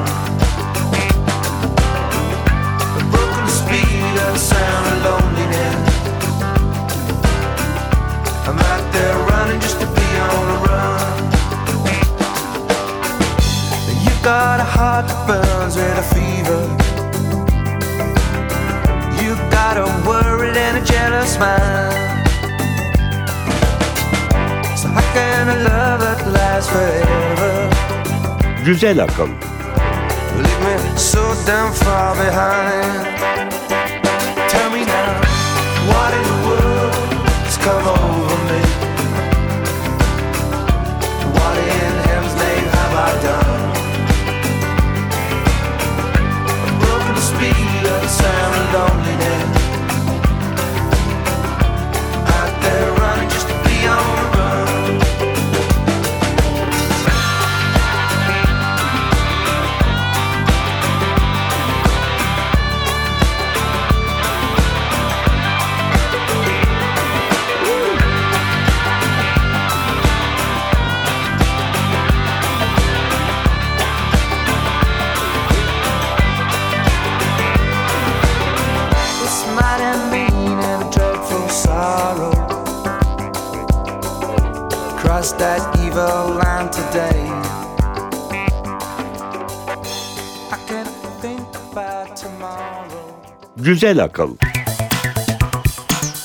Güzel 28.73 29.03
akıl. 29.03 29.27
leave 30.37 30.91
me 30.93 30.97
so 30.97 31.19
damn 31.47 31.71
far 31.71 32.15
behind? 32.17 33.32
That 86.03 86.25
evil 86.25 86.35
line 86.35 86.69
today. 86.71 87.19
I 90.51 90.57
can 90.67 90.85
think 91.21 91.41
about 91.71 92.17
tomorrow. 92.17 93.13
Güzel 93.57 94.03
akıl. 94.03 94.35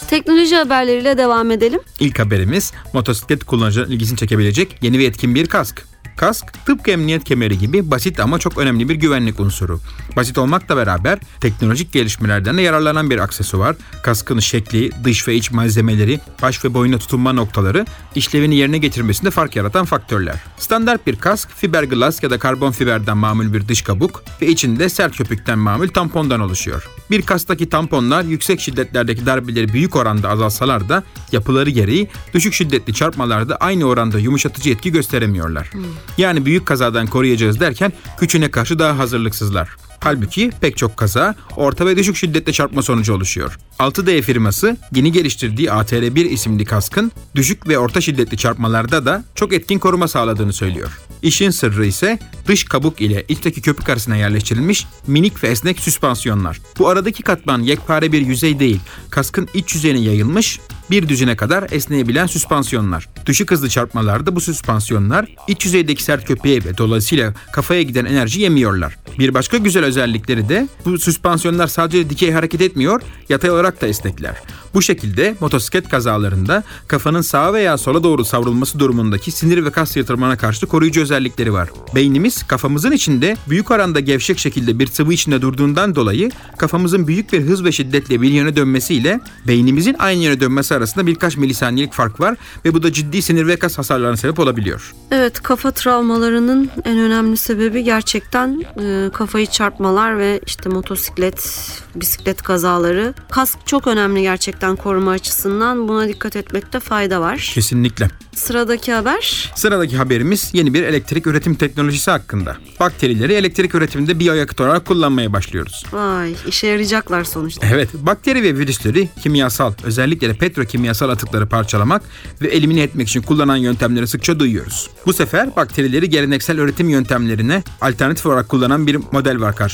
Teknoloji 0.08 0.56
haberleriyle 0.56 1.18
devam 1.18 1.50
edelim. 1.50 1.80
İlk 2.00 2.18
haberimiz 2.18 2.72
motosiklet 2.92 3.44
kullanıcıların 3.44 3.90
ilgisini 3.90 4.18
çekebilecek 4.18 4.76
yeni 4.82 4.98
ve 4.98 5.04
etkin 5.04 5.34
bir 5.34 5.46
kask. 5.46 5.82
Kask 6.18 6.64
tıpkı 6.66 6.90
emniyet 6.90 7.24
kemeri 7.24 7.58
gibi 7.58 7.90
basit 7.90 8.20
ama 8.20 8.38
çok 8.38 8.58
önemli 8.58 8.88
bir 8.88 8.94
güvenlik 8.94 9.40
unsuru. 9.40 9.80
Basit 10.16 10.38
olmakla 10.38 10.76
beraber 10.76 11.18
teknolojik 11.40 11.92
gelişmelerden 11.92 12.56
de 12.56 12.62
yararlanan 12.62 13.10
bir 13.10 13.18
aksesuar. 13.18 13.76
Kaskın 14.02 14.38
şekli, 14.38 14.90
dış 15.04 15.28
ve 15.28 15.34
iç 15.34 15.50
malzemeleri, 15.50 16.20
baş 16.42 16.64
ve 16.64 16.74
boyuna 16.74 16.98
tutunma 16.98 17.32
noktaları 17.32 17.86
işlevini 18.14 18.56
yerine 18.56 18.78
getirmesinde 18.78 19.30
fark 19.30 19.56
yaratan 19.56 19.84
faktörler. 19.84 20.34
Standart 20.58 21.06
bir 21.06 21.16
kask 21.16 21.50
fiberglass 21.50 22.22
ya 22.22 22.30
da 22.30 22.38
karbon 22.38 22.72
fiberden 22.72 23.16
mamul 23.16 23.52
bir 23.52 23.68
dış 23.68 23.82
kabuk 23.82 24.22
ve 24.42 24.46
içinde 24.46 24.88
sert 24.88 25.16
köpükten 25.16 25.58
mamul 25.58 25.88
tampondan 25.88 26.40
oluşuyor. 26.40 26.88
Bir 27.10 27.22
kasktaki 27.22 27.68
tamponlar 27.68 28.24
yüksek 28.24 28.60
şiddetlerdeki 28.60 29.26
darbeleri 29.26 29.72
büyük 29.72 29.96
oranda 29.96 30.28
azalsalar 30.28 30.88
da 30.88 31.02
yapıları 31.32 31.70
gereği 31.70 32.08
düşük 32.34 32.54
şiddetli 32.54 32.94
çarpmalarda 32.94 33.56
aynı 33.56 33.84
oranda 33.84 34.18
yumuşatıcı 34.18 34.70
etki 34.70 34.92
gösteremiyorlar. 34.92 35.70
Yani 36.18 36.44
büyük 36.44 36.66
kazadan 36.66 37.06
koruyacağız 37.06 37.60
derken 37.60 37.92
küçüğüne 38.18 38.50
karşı 38.50 38.78
daha 38.78 38.98
hazırlıksızlar. 38.98 39.87
Halbuki 40.00 40.50
pek 40.60 40.76
çok 40.76 40.96
kaza 40.96 41.34
orta 41.56 41.86
ve 41.86 41.96
düşük 41.96 42.16
şiddetli 42.16 42.52
çarpma 42.52 42.82
sonucu 42.82 43.14
oluşuyor. 43.14 43.58
6D 43.78 44.22
firması 44.22 44.76
yeni 44.94 45.12
geliştirdiği 45.12 45.68
ATR1 45.68 46.28
isimli 46.28 46.64
kaskın 46.64 47.12
düşük 47.34 47.68
ve 47.68 47.78
orta 47.78 48.00
şiddetli 48.00 48.36
çarpmalarda 48.36 49.06
da 49.06 49.24
çok 49.34 49.52
etkin 49.52 49.78
koruma 49.78 50.08
sağladığını 50.08 50.52
söylüyor. 50.52 50.98
İşin 51.22 51.50
sırrı 51.50 51.86
ise 51.86 52.18
dış 52.46 52.64
kabuk 52.64 53.00
ile 53.00 53.24
içteki 53.28 53.62
köpük 53.62 53.88
arasına 53.88 54.16
yerleştirilmiş 54.16 54.86
minik 55.06 55.44
ve 55.44 55.48
esnek 55.48 55.80
süspansiyonlar. 55.80 56.60
Bu 56.78 56.88
aradaki 56.88 57.22
katman 57.22 57.62
yekpare 57.62 58.12
bir 58.12 58.26
yüzey 58.26 58.58
değil, 58.58 58.80
kaskın 59.10 59.48
iç 59.54 59.74
yüzeyine 59.74 60.00
yayılmış 60.00 60.60
bir 60.90 61.08
düzine 61.08 61.36
kadar 61.36 61.66
esneyebilen 61.70 62.26
süspansiyonlar. 62.26 63.08
Düşük 63.26 63.50
hızlı 63.50 63.68
çarpmalarda 63.68 64.36
bu 64.36 64.40
süspansiyonlar 64.40 65.26
iç 65.48 65.64
yüzeydeki 65.64 66.02
sert 66.02 66.26
köpeğe 66.26 66.64
ve 66.64 66.78
dolayısıyla 66.78 67.34
kafaya 67.52 67.82
giden 67.82 68.04
enerji 68.04 68.40
yemiyorlar. 68.40 68.96
Bir 69.18 69.34
başka 69.34 69.56
güzel 69.56 69.84
özellikleri 69.88 70.48
de 70.48 70.68
bu 70.84 70.98
süspansiyonlar 70.98 71.66
sadece 71.66 72.10
dikey 72.10 72.32
hareket 72.32 72.60
etmiyor, 72.60 73.02
yatay 73.28 73.50
olarak 73.50 73.82
da 73.82 73.86
esnekler. 73.86 74.36
Bu 74.74 74.82
şekilde 74.82 75.34
motosiklet 75.40 75.88
kazalarında 75.88 76.62
kafanın 76.88 77.20
sağa 77.20 77.52
veya 77.52 77.78
sola 77.78 78.02
doğru 78.02 78.24
savrulması 78.24 78.78
durumundaki 78.78 79.30
sinir 79.30 79.64
ve 79.64 79.70
kas 79.70 79.96
yatırmana 79.96 80.36
karşı 80.36 80.66
koruyucu 80.66 81.00
özellikleri 81.00 81.52
var. 81.52 81.68
Beynimiz 81.94 82.46
kafamızın 82.46 82.92
içinde 82.92 83.36
büyük 83.48 83.70
oranda 83.70 84.00
gevşek 84.00 84.38
şekilde 84.38 84.78
bir 84.78 84.86
sıvı 84.86 85.12
içinde 85.12 85.42
durduğundan 85.42 85.94
dolayı 85.94 86.30
kafamızın 86.58 87.06
büyük 87.06 87.32
bir 87.32 87.40
hız 87.40 87.64
ve 87.64 87.72
şiddetle 87.72 88.22
bir 88.22 88.30
yöne 88.30 88.56
dönmesiyle 88.56 89.20
beynimizin 89.46 89.96
aynı 89.98 90.22
yöne 90.22 90.40
dönmesi 90.40 90.74
arasında 90.74 91.06
birkaç 91.06 91.36
milisaniyelik 91.36 91.92
fark 91.92 92.20
var 92.20 92.36
ve 92.64 92.74
bu 92.74 92.82
da 92.82 92.92
ciddi 92.92 93.22
sinir 93.22 93.46
ve 93.46 93.56
kas 93.56 93.78
hasarlarına 93.78 94.16
sebep 94.16 94.38
olabiliyor. 94.38 94.94
Evet 95.10 95.42
kafa 95.42 95.70
travmalarının 95.70 96.70
en 96.84 96.98
önemli 96.98 97.36
sebebi 97.36 97.84
gerçekten 97.84 98.64
e, 98.80 99.10
kafayı 99.12 99.46
çarpmalar 99.78 100.18
ve 100.18 100.40
işte 100.46 100.68
motosiklet, 100.68 101.70
bisiklet 101.94 102.42
kazaları. 102.42 103.14
Kask 103.30 103.58
çok 103.66 103.86
önemli 103.86 104.22
gerçekten 104.22 104.76
koruma 104.76 105.10
açısından. 105.10 105.88
Buna 105.88 106.08
dikkat 106.08 106.36
etmekte 106.36 106.80
fayda 106.80 107.20
var. 107.20 107.50
Kesinlikle. 107.54 108.08
Sıradaki 108.34 108.92
haber. 108.92 109.52
Sıradaki 109.54 109.96
haberimiz 109.96 110.50
yeni 110.52 110.74
bir 110.74 110.82
elektrik 110.82 111.26
üretim 111.26 111.54
teknolojisi 111.54 112.10
hakkında. 112.10 112.56
Bakterileri 112.80 113.32
elektrik 113.32 113.74
üretiminde 113.74 114.18
biyoyakıt 114.18 114.60
olarak 114.60 114.86
kullanmaya 114.86 115.32
başlıyoruz. 115.32 115.84
Vay 115.92 116.34
işe 116.46 116.66
yarayacaklar 116.66 117.24
sonuçta. 117.24 117.66
Evet, 117.66 117.88
bakteri 117.94 118.42
ve 118.42 118.56
virüsleri 118.56 119.08
kimyasal, 119.22 119.72
özellikle 119.84 120.28
de 120.28 120.34
petrokimyasal 120.34 121.08
atıkları 121.08 121.46
parçalamak 121.46 122.02
ve 122.40 122.48
elimine 122.48 122.82
etmek 122.82 123.08
için 123.08 123.22
kullanan 123.22 123.56
yöntemleri 123.56 124.06
sıkça 124.06 124.40
duyuyoruz. 124.40 124.90
Bu 125.06 125.12
sefer 125.12 125.56
bakterileri 125.56 126.10
geleneksel 126.10 126.58
üretim 126.58 126.88
yöntemlerine 126.88 127.62
alternatif 127.80 128.26
olarak 128.26 128.48
kullanan 128.48 128.86
bir 128.86 128.98
model 129.12 129.40
var 129.40 129.56
karşımızda. 129.56 129.67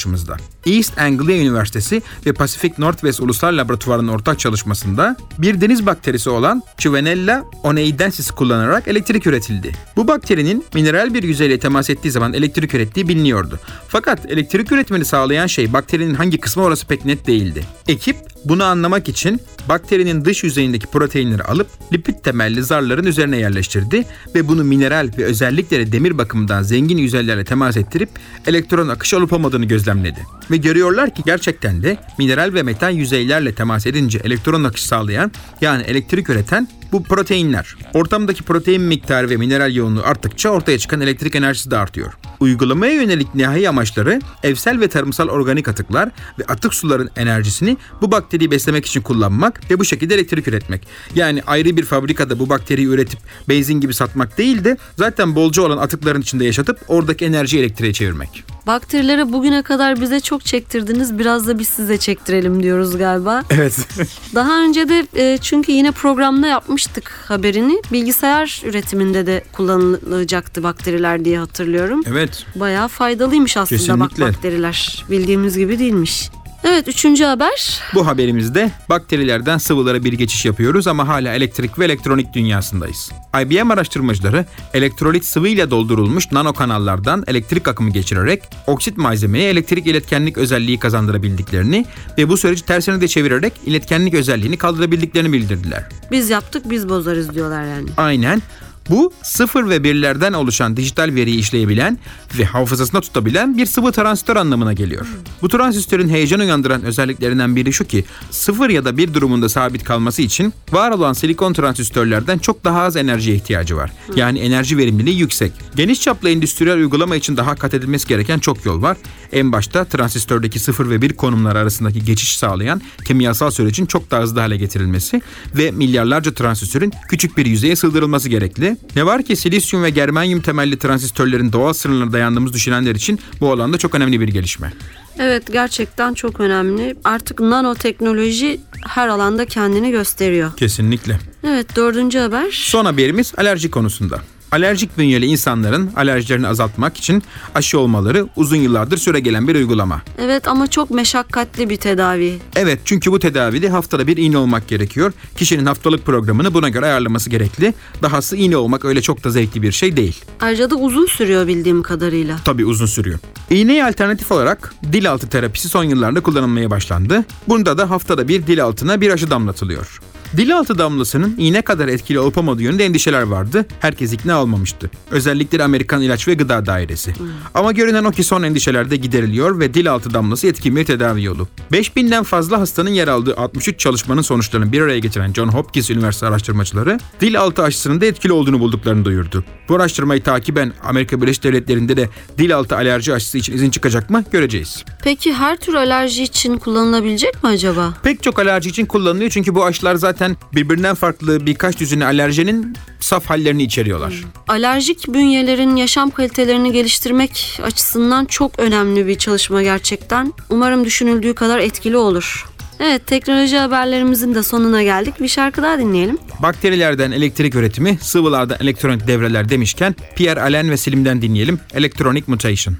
East 0.66 0.98
Anglia 0.98 1.36
Üniversitesi 1.36 2.02
ve 2.26 2.32
Pacific 2.32 2.74
Northwest 2.78 3.20
Uluslar 3.20 3.52
Laboratuvarı'nın 3.52 4.08
ortak 4.08 4.38
çalışmasında 4.38 5.16
bir 5.38 5.60
deniz 5.60 5.86
bakterisi 5.86 6.30
olan 6.30 6.62
Chivenella 6.78 7.44
oneidensis 7.62 8.30
kullanarak 8.30 8.88
elektrik 8.88 9.26
üretildi. 9.26 9.72
Bu 9.96 10.08
bakterinin 10.08 10.64
mineral 10.74 11.14
bir 11.14 11.22
yüzeyle 11.22 11.58
temas 11.58 11.90
ettiği 11.90 12.10
zaman 12.10 12.32
elektrik 12.32 12.74
ürettiği 12.74 13.08
biliniyordu. 13.08 13.60
Fakat 13.88 14.26
elektrik 14.30 14.72
üretimini 14.72 15.04
sağlayan 15.04 15.46
şey 15.46 15.72
bakterinin 15.72 16.14
hangi 16.14 16.40
kısmı 16.40 16.62
orası 16.62 16.86
pek 16.86 17.04
net 17.04 17.26
değildi. 17.26 17.64
Ekip 17.88 18.33
bunu 18.44 18.64
anlamak 18.64 19.08
için 19.08 19.40
bakterinin 19.68 20.24
dış 20.24 20.44
yüzeyindeki 20.44 20.86
proteinleri 20.86 21.42
alıp 21.42 21.68
lipid 21.92 22.14
temelli 22.14 22.62
zarların 22.62 23.06
üzerine 23.06 23.36
yerleştirdi 23.36 24.04
ve 24.34 24.48
bunu 24.48 24.64
mineral 24.64 25.10
ve 25.18 25.24
özellikle 25.24 25.78
de 25.78 25.92
demir 25.92 26.18
bakımından 26.18 26.62
zengin 26.62 26.98
yüzeylerle 26.98 27.44
temas 27.44 27.76
ettirip 27.76 28.08
elektron 28.46 28.88
akışı 28.88 29.16
olup 29.16 29.32
olmadığını 29.32 29.64
gözlemledi. 29.64 30.18
Ve 30.50 30.56
görüyorlar 30.56 31.14
ki 31.14 31.22
gerçekten 31.26 31.82
de 31.82 31.96
mineral 32.18 32.54
ve 32.54 32.62
metal 32.62 32.94
yüzeylerle 32.94 33.54
temas 33.54 33.86
edince 33.86 34.18
elektron 34.24 34.64
akışı 34.64 34.86
sağlayan 34.88 35.32
yani 35.60 35.82
elektrik 35.82 36.30
üreten 36.30 36.68
Bu 36.92 37.02
proteinler. 37.02 37.76
Ortamdaki 37.94 38.42
protein 38.42 38.82
miktarı 38.82 39.30
ve 39.30 39.36
mineral 39.36 39.74
yoğunluğu 39.74 40.02
arttıkça 40.02 40.48
ortaya 40.48 40.78
çıkan 40.78 41.00
elektrik 41.00 41.34
enerjisi 41.34 41.70
de 41.70 41.76
artıyor. 41.78 42.12
Uygulamaya 42.40 42.92
yönelik 42.92 43.34
nihai 43.34 43.68
amaçları 43.68 44.20
evsel 44.42 44.80
ve 44.80 44.88
tarımsal 44.88 45.28
organik 45.28 45.68
atıklar 45.68 46.08
ve 46.38 46.44
atık 46.48 46.74
suların 46.74 47.10
enerjisini 47.16 47.76
bu 48.02 48.10
bakteriyi 48.10 48.50
beslemek 48.50 48.86
için 48.86 49.00
kullanmak 49.00 49.70
ve 49.70 49.78
bu 49.78 49.84
şekilde 49.84 50.14
elektrik 50.14 50.48
üretmek. 50.48 50.86
Yani 51.14 51.42
ayrı 51.46 51.76
bir 51.76 51.84
fabrikada 51.84 52.38
bu 52.38 52.48
bakteriyi 52.48 52.86
üretip 52.86 53.20
benzin 53.48 53.80
gibi 53.80 53.94
satmak 53.94 54.38
değil 54.38 54.64
de 54.64 54.76
zaten 54.96 55.34
bolca 55.34 55.62
olan 55.62 55.78
atıkların 55.78 56.20
içinde 56.20 56.44
yaşatıp 56.44 56.78
oradaki 56.88 57.24
enerjiyi 57.24 57.62
elektriğe 57.62 57.92
çevirmek. 57.92 58.44
Bakterilere 58.66 59.32
bugüne 59.32 59.62
kadar 59.62 60.00
bize 60.00 60.20
çok 60.20 60.44
çektirdiniz. 60.44 61.18
Biraz 61.18 61.46
da 61.46 61.58
biz 61.58 61.68
size 61.68 61.98
çektirelim 61.98 62.62
diyoruz 62.62 62.98
galiba. 62.98 63.42
Evet. 63.50 63.88
Daha 64.34 64.62
önce 64.62 64.88
de 64.88 65.06
e, 65.16 65.38
çünkü 65.38 65.72
yine 65.72 65.90
programda 65.90 66.60
yapmıştık 66.74 67.10
haberini. 67.28 67.82
Bilgisayar 67.92 68.62
üretiminde 68.64 69.26
de 69.26 69.44
kullanılacaktı 69.52 70.62
bakteriler 70.62 71.24
diye 71.24 71.38
hatırlıyorum. 71.38 72.02
evet. 72.06 72.46
Bayağı 72.54 72.88
faydalıymış 72.88 73.56
aslında 73.56 73.78
Kesinlikle. 73.80 74.24
bak 74.24 74.34
bakteriler. 74.34 75.04
Bildiğimiz 75.10 75.58
gibi 75.58 75.78
değilmiş. 75.78 76.30
Evet 76.66 76.88
üçüncü 76.88 77.24
haber. 77.24 77.80
Bu 77.94 78.06
haberimizde 78.06 78.70
bakterilerden 78.88 79.58
sıvılara 79.58 80.04
bir 80.04 80.12
geçiş 80.12 80.44
yapıyoruz 80.44 80.86
ama 80.86 81.08
hala 81.08 81.34
elektrik 81.34 81.78
ve 81.78 81.84
elektronik 81.84 82.32
dünyasındayız. 82.32 83.10
IBM 83.42 83.70
araştırmacıları 83.70 84.44
elektrolit 84.74 85.24
sıvıyla 85.24 85.70
doldurulmuş 85.70 86.32
nano 86.32 86.52
kanallardan 86.52 87.24
elektrik 87.26 87.68
akımı 87.68 87.90
geçirerek 87.90 88.42
oksit 88.66 88.96
malzemeye 88.96 89.50
elektrik 89.50 89.86
iletkenlik 89.86 90.38
özelliği 90.38 90.78
kazandırabildiklerini 90.78 91.86
ve 92.18 92.28
bu 92.28 92.36
süreci 92.36 92.66
tersine 92.66 93.00
de 93.00 93.08
çevirerek 93.08 93.52
iletkenlik 93.66 94.14
özelliğini 94.14 94.56
kaldırabildiklerini 94.56 95.32
bildirdiler. 95.32 95.84
Biz 96.10 96.30
yaptık 96.30 96.70
biz 96.70 96.88
bozarız 96.88 97.34
diyorlar 97.34 97.64
yani. 97.64 97.88
Aynen. 97.96 98.42
Bu 98.90 99.12
sıfır 99.22 99.68
ve 99.68 99.84
birlerden 99.84 100.32
oluşan 100.32 100.76
dijital 100.76 101.14
veriyi 101.14 101.38
işleyebilen 101.38 101.98
ve 102.38 102.44
hafızasında 102.44 103.00
tutabilen 103.00 103.58
bir 103.58 103.66
sıvı 103.66 103.92
transistör 103.92 104.36
anlamına 104.36 104.72
geliyor. 104.72 105.06
Bu 105.42 105.48
transistörün 105.48 106.08
heyecan 106.08 106.40
uyandıran 106.40 106.82
özelliklerinden 106.82 107.56
biri 107.56 107.72
şu 107.72 107.84
ki 107.84 108.04
sıfır 108.30 108.70
ya 108.70 108.84
da 108.84 108.96
bir 108.96 109.14
durumunda 109.14 109.48
sabit 109.48 109.84
kalması 109.84 110.22
için 110.22 110.52
var 110.72 110.90
olan 110.90 111.12
silikon 111.12 111.52
transistörlerden 111.52 112.38
çok 112.38 112.64
daha 112.64 112.82
az 112.82 112.96
enerjiye 112.96 113.36
ihtiyacı 113.36 113.76
var. 113.76 113.92
Yani 114.16 114.38
enerji 114.38 114.78
verimliliği 114.78 115.18
yüksek. 115.18 115.52
Geniş 115.76 116.00
çaplı 116.00 116.30
endüstriyel 116.30 116.76
uygulama 116.76 117.16
için 117.16 117.36
daha 117.36 117.54
kat 117.54 117.74
edilmesi 117.74 118.08
gereken 118.08 118.38
çok 118.38 118.64
yol 118.64 118.82
var. 118.82 118.96
En 119.32 119.52
başta 119.52 119.84
transistördeki 119.84 120.58
sıfır 120.58 120.90
ve 120.90 121.02
bir 121.02 121.12
konumlar 121.12 121.56
arasındaki 121.56 122.04
geçiş 122.04 122.36
sağlayan 122.36 122.82
kimyasal 123.04 123.50
sürecin 123.50 123.86
çok 123.86 124.10
daha 124.10 124.22
hızlı 124.22 124.40
hale 124.40 124.56
getirilmesi 124.56 125.22
ve 125.56 125.70
milyarlarca 125.70 126.34
transistörün 126.34 126.92
küçük 127.08 127.36
bir 127.36 127.46
yüzeye 127.46 127.76
sığdırılması 127.76 128.28
gerekli. 128.28 128.73
Ne 128.96 129.06
var 129.06 129.22
ki 129.22 129.36
silisyum 129.36 129.82
ve 129.82 129.90
germanyum 129.90 130.40
temelli 130.40 130.78
transistörlerin 130.78 131.52
doğal 131.52 131.72
sınırlarına 131.72 132.12
dayandığımızı 132.12 132.54
düşünenler 132.54 132.94
için 132.94 133.20
bu 133.40 133.52
alanda 133.52 133.78
çok 133.78 133.94
önemli 133.94 134.20
bir 134.20 134.28
gelişme. 134.28 134.72
Evet 135.18 135.52
gerçekten 135.52 136.14
çok 136.14 136.40
önemli. 136.40 136.96
Artık 137.04 137.40
nanoteknoloji 137.40 138.60
her 138.88 139.08
alanda 139.08 139.44
kendini 139.44 139.90
gösteriyor. 139.90 140.56
Kesinlikle. 140.56 141.18
Evet 141.46 141.76
dördüncü 141.76 142.18
haber. 142.18 142.50
Son 142.50 142.84
haberimiz 142.84 143.32
alerji 143.36 143.70
konusunda. 143.70 144.20
Alerjik 144.54 144.98
bünyeli 144.98 145.26
insanların 145.26 145.90
alerjilerini 145.96 146.48
azaltmak 146.48 146.96
için 146.96 147.22
aşı 147.54 147.78
olmaları 147.78 148.28
uzun 148.36 148.56
yıllardır 148.56 148.96
süre 148.96 149.20
gelen 149.20 149.48
bir 149.48 149.54
uygulama. 149.54 150.02
Evet 150.18 150.48
ama 150.48 150.66
çok 150.66 150.90
meşakkatli 150.90 151.70
bir 151.70 151.76
tedavi. 151.76 152.38
Evet 152.56 152.80
çünkü 152.84 153.12
bu 153.12 153.18
tedavide 153.18 153.68
haftada 153.68 154.06
bir 154.06 154.16
iğne 154.16 154.38
olmak 154.38 154.68
gerekiyor. 154.68 155.12
Kişinin 155.36 155.66
haftalık 155.66 156.06
programını 156.06 156.54
buna 156.54 156.68
göre 156.68 156.86
ayarlaması 156.86 157.30
gerekli. 157.30 157.74
Dahası 158.02 158.36
iğne 158.36 158.56
olmak 158.56 158.84
öyle 158.84 159.02
çok 159.02 159.24
da 159.24 159.30
zevkli 159.30 159.62
bir 159.62 159.72
şey 159.72 159.96
değil. 159.96 160.24
Ayrıca 160.40 160.70
da 160.70 160.74
uzun 160.74 161.06
sürüyor 161.06 161.46
bildiğim 161.46 161.82
kadarıyla. 161.82 162.36
Tabii 162.44 162.64
uzun 162.64 162.86
sürüyor. 162.86 163.18
İğneye 163.50 163.84
alternatif 163.84 164.32
olarak 164.32 164.74
dil 164.92 165.10
altı 165.10 165.28
terapisi 165.28 165.68
son 165.68 165.84
yıllarda 165.84 166.20
kullanılmaya 166.20 166.70
başlandı. 166.70 167.24
Bunda 167.48 167.78
da 167.78 167.90
haftada 167.90 168.28
bir 168.28 168.46
dil 168.46 168.64
altına 168.64 169.00
bir 169.00 169.10
aşı 169.10 169.30
damlatılıyor. 169.30 170.00
Dil 170.36 170.56
altı 170.56 170.78
damlasının 170.78 171.34
iğne 171.38 171.62
kadar 171.62 171.88
etkili 171.88 172.18
olup 172.18 172.38
olmadığı 172.38 172.62
yönünde 172.62 172.84
endişeler 172.84 173.22
vardı. 173.22 173.66
Herkes 173.80 174.12
ikna 174.12 174.42
olmamıştı. 174.42 174.90
Özellikle 175.10 175.64
Amerikan 175.64 176.02
İlaç 176.02 176.28
ve 176.28 176.34
Gıda 176.34 176.66
Dairesi. 176.66 177.14
Ama 177.54 177.72
görünen 177.72 178.04
o 178.04 178.10
ki 178.10 178.24
son 178.24 178.42
endişeler 178.42 178.90
de 178.90 178.96
gideriliyor 178.96 179.60
ve 179.60 179.74
dil 179.74 179.92
altı 179.92 180.14
damlası 180.14 180.46
etkin 180.46 180.76
bir 180.76 180.84
tedavi 180.84 181.24
yolu. 181.24 181.48
5000'den 181.72 182.22
fazla 182.22 182.60
hastanın 182.60 182.90
yer 182.90 183.08
aldığı 183.08 183.36
63 183.36 183.78
çalışmanın 183.80 184.22
sonuçlarını 184.22 184.72
bir 184.72 184.80
araya 184.80 184.98
getiren 184.98 185.32
John 185.32 185.48
Hopkins 185.48 185.90
Üniversitesi 185.90 186.26
araştırmacıları 186.26 186.98
dil 187.20 187.40
altı 187.40 187.62
aşısının 187.62 188.00
da 188.00 188.06
etkili 188.06 188.32
olduğunu 188.32 188.60
bulduklarını 188.60 189.04
duyurdu. 189.04 189.44
Bu 189.68 189.74
araştırmayı 189.74 190.22
takiben 190.22 190.72
Amerika 190.84 191.22
Birleşik 191.22 191.42
Devletleri'nde 191.44 191.96
de 191.96 192.08
dil 192.38 192.56
altı 192.56 192.76
alerji 192.76 193.14
aşısı 193.14 193.38
için 193.38 193.52
izin 193.52 193.70
çıkacak 193.70 194.10
mı 194.10 194.24
göreceğiz. 194.32 194.84
Peki 195.04 195.34
her 195.34 195.56
tür 195.56 195.74
alerji 195.74 196.22
için 196.22 196.58
kullanılabilecek 196.58 197.44
mi 197.44 197.50
acaba? 197.50 197.94
Pek 198.02 198.22
çok 198.22 198.38
alerji 198.38 198.70
için 198.70 198.86
kullanılıyor 198.86 199.30
çünkü 199.30 199.54
bu 199.54 199.64
aşılar 199.64 199.94
zaten 199.94 200.23
birbirinden 200.54 200.94
farklı 200.94 201.46
birkaç 201.46 201.80
düzine 201.80 202.04
alerjenin 202.04 202.76
saf 203.00 203.26
hallerini 203.26 203.62
içeriyorlar. 203.62 204.24
Alerjik 204.48 205.08
bünyelerin 205.08 205.76
yaşam 205.76 206.10
kalitelerini 206.10 206.72
geliştirmek 206.72 207.60
açısından 207.62 208.24
çok 208.24 208.58
önemli 208.58 209.06
bir 209.06 209.18
çalışma 209.18 209.62
gerçekten. 209.62 210.32
Umarım 210.50 210.84
düşünüldüğü 210.84 211.34
kadar 211.34 211.58
etkili 211.58 211.96
olur. 211.96 212.46
Evet 212.80 213.06
teknoloji 213.06 213.58
haberlerimizin 213.58 214.34
de 214.34 214.42
sonuna 214.42 214.82
geldik. 214.82 215.20
Bir 215.20 215.28
şarkı 215.28 215.62
daha 215.62 215.78
dinleyelim. 215.78 216.18
Bakterilerden 216.42 217.10
elektrik 217.10 217.54
üretimi, 217.54 217.98
sıvılardan 218.00 218.56
elektronik 218.60 219.06
devreler 219.06 219.48
demişken 219.48 219.94
Pierre 220.16 220.42
Allen 220.42 220.70
ve 220.70 220.76
Selim'den 220.76 221.22
dinleyelim 221.22 221.60
Electronic 221.74 222.24
Mutation. 222.26 222.76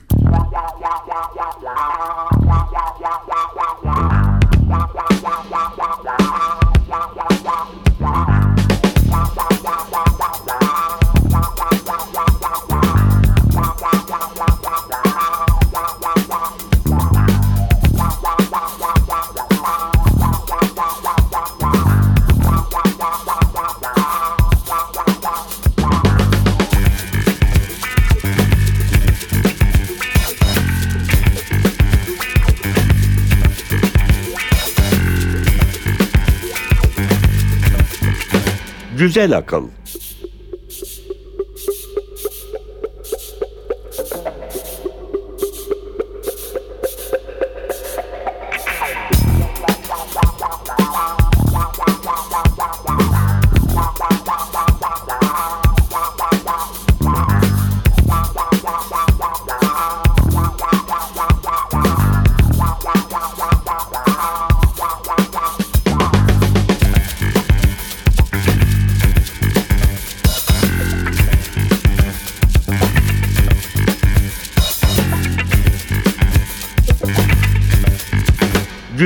Güzel 38.99 39.37
akıl. 39.37 39.69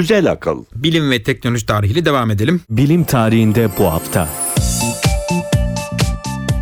Güzel 0.09 0.31
akıl. 0.31 0.65
Bilim 0.75 1.11
ve 1.11 1.23
teknoloji 1.23 1.67
tarihiyle 1.67 2.05
devam 2.05 2.31
edelim. 2.31 2.61
Bilim 2.71 3.05
tarihinde 3.05 3.69
bu 3.79 3.85
hafta. 3.85 4.29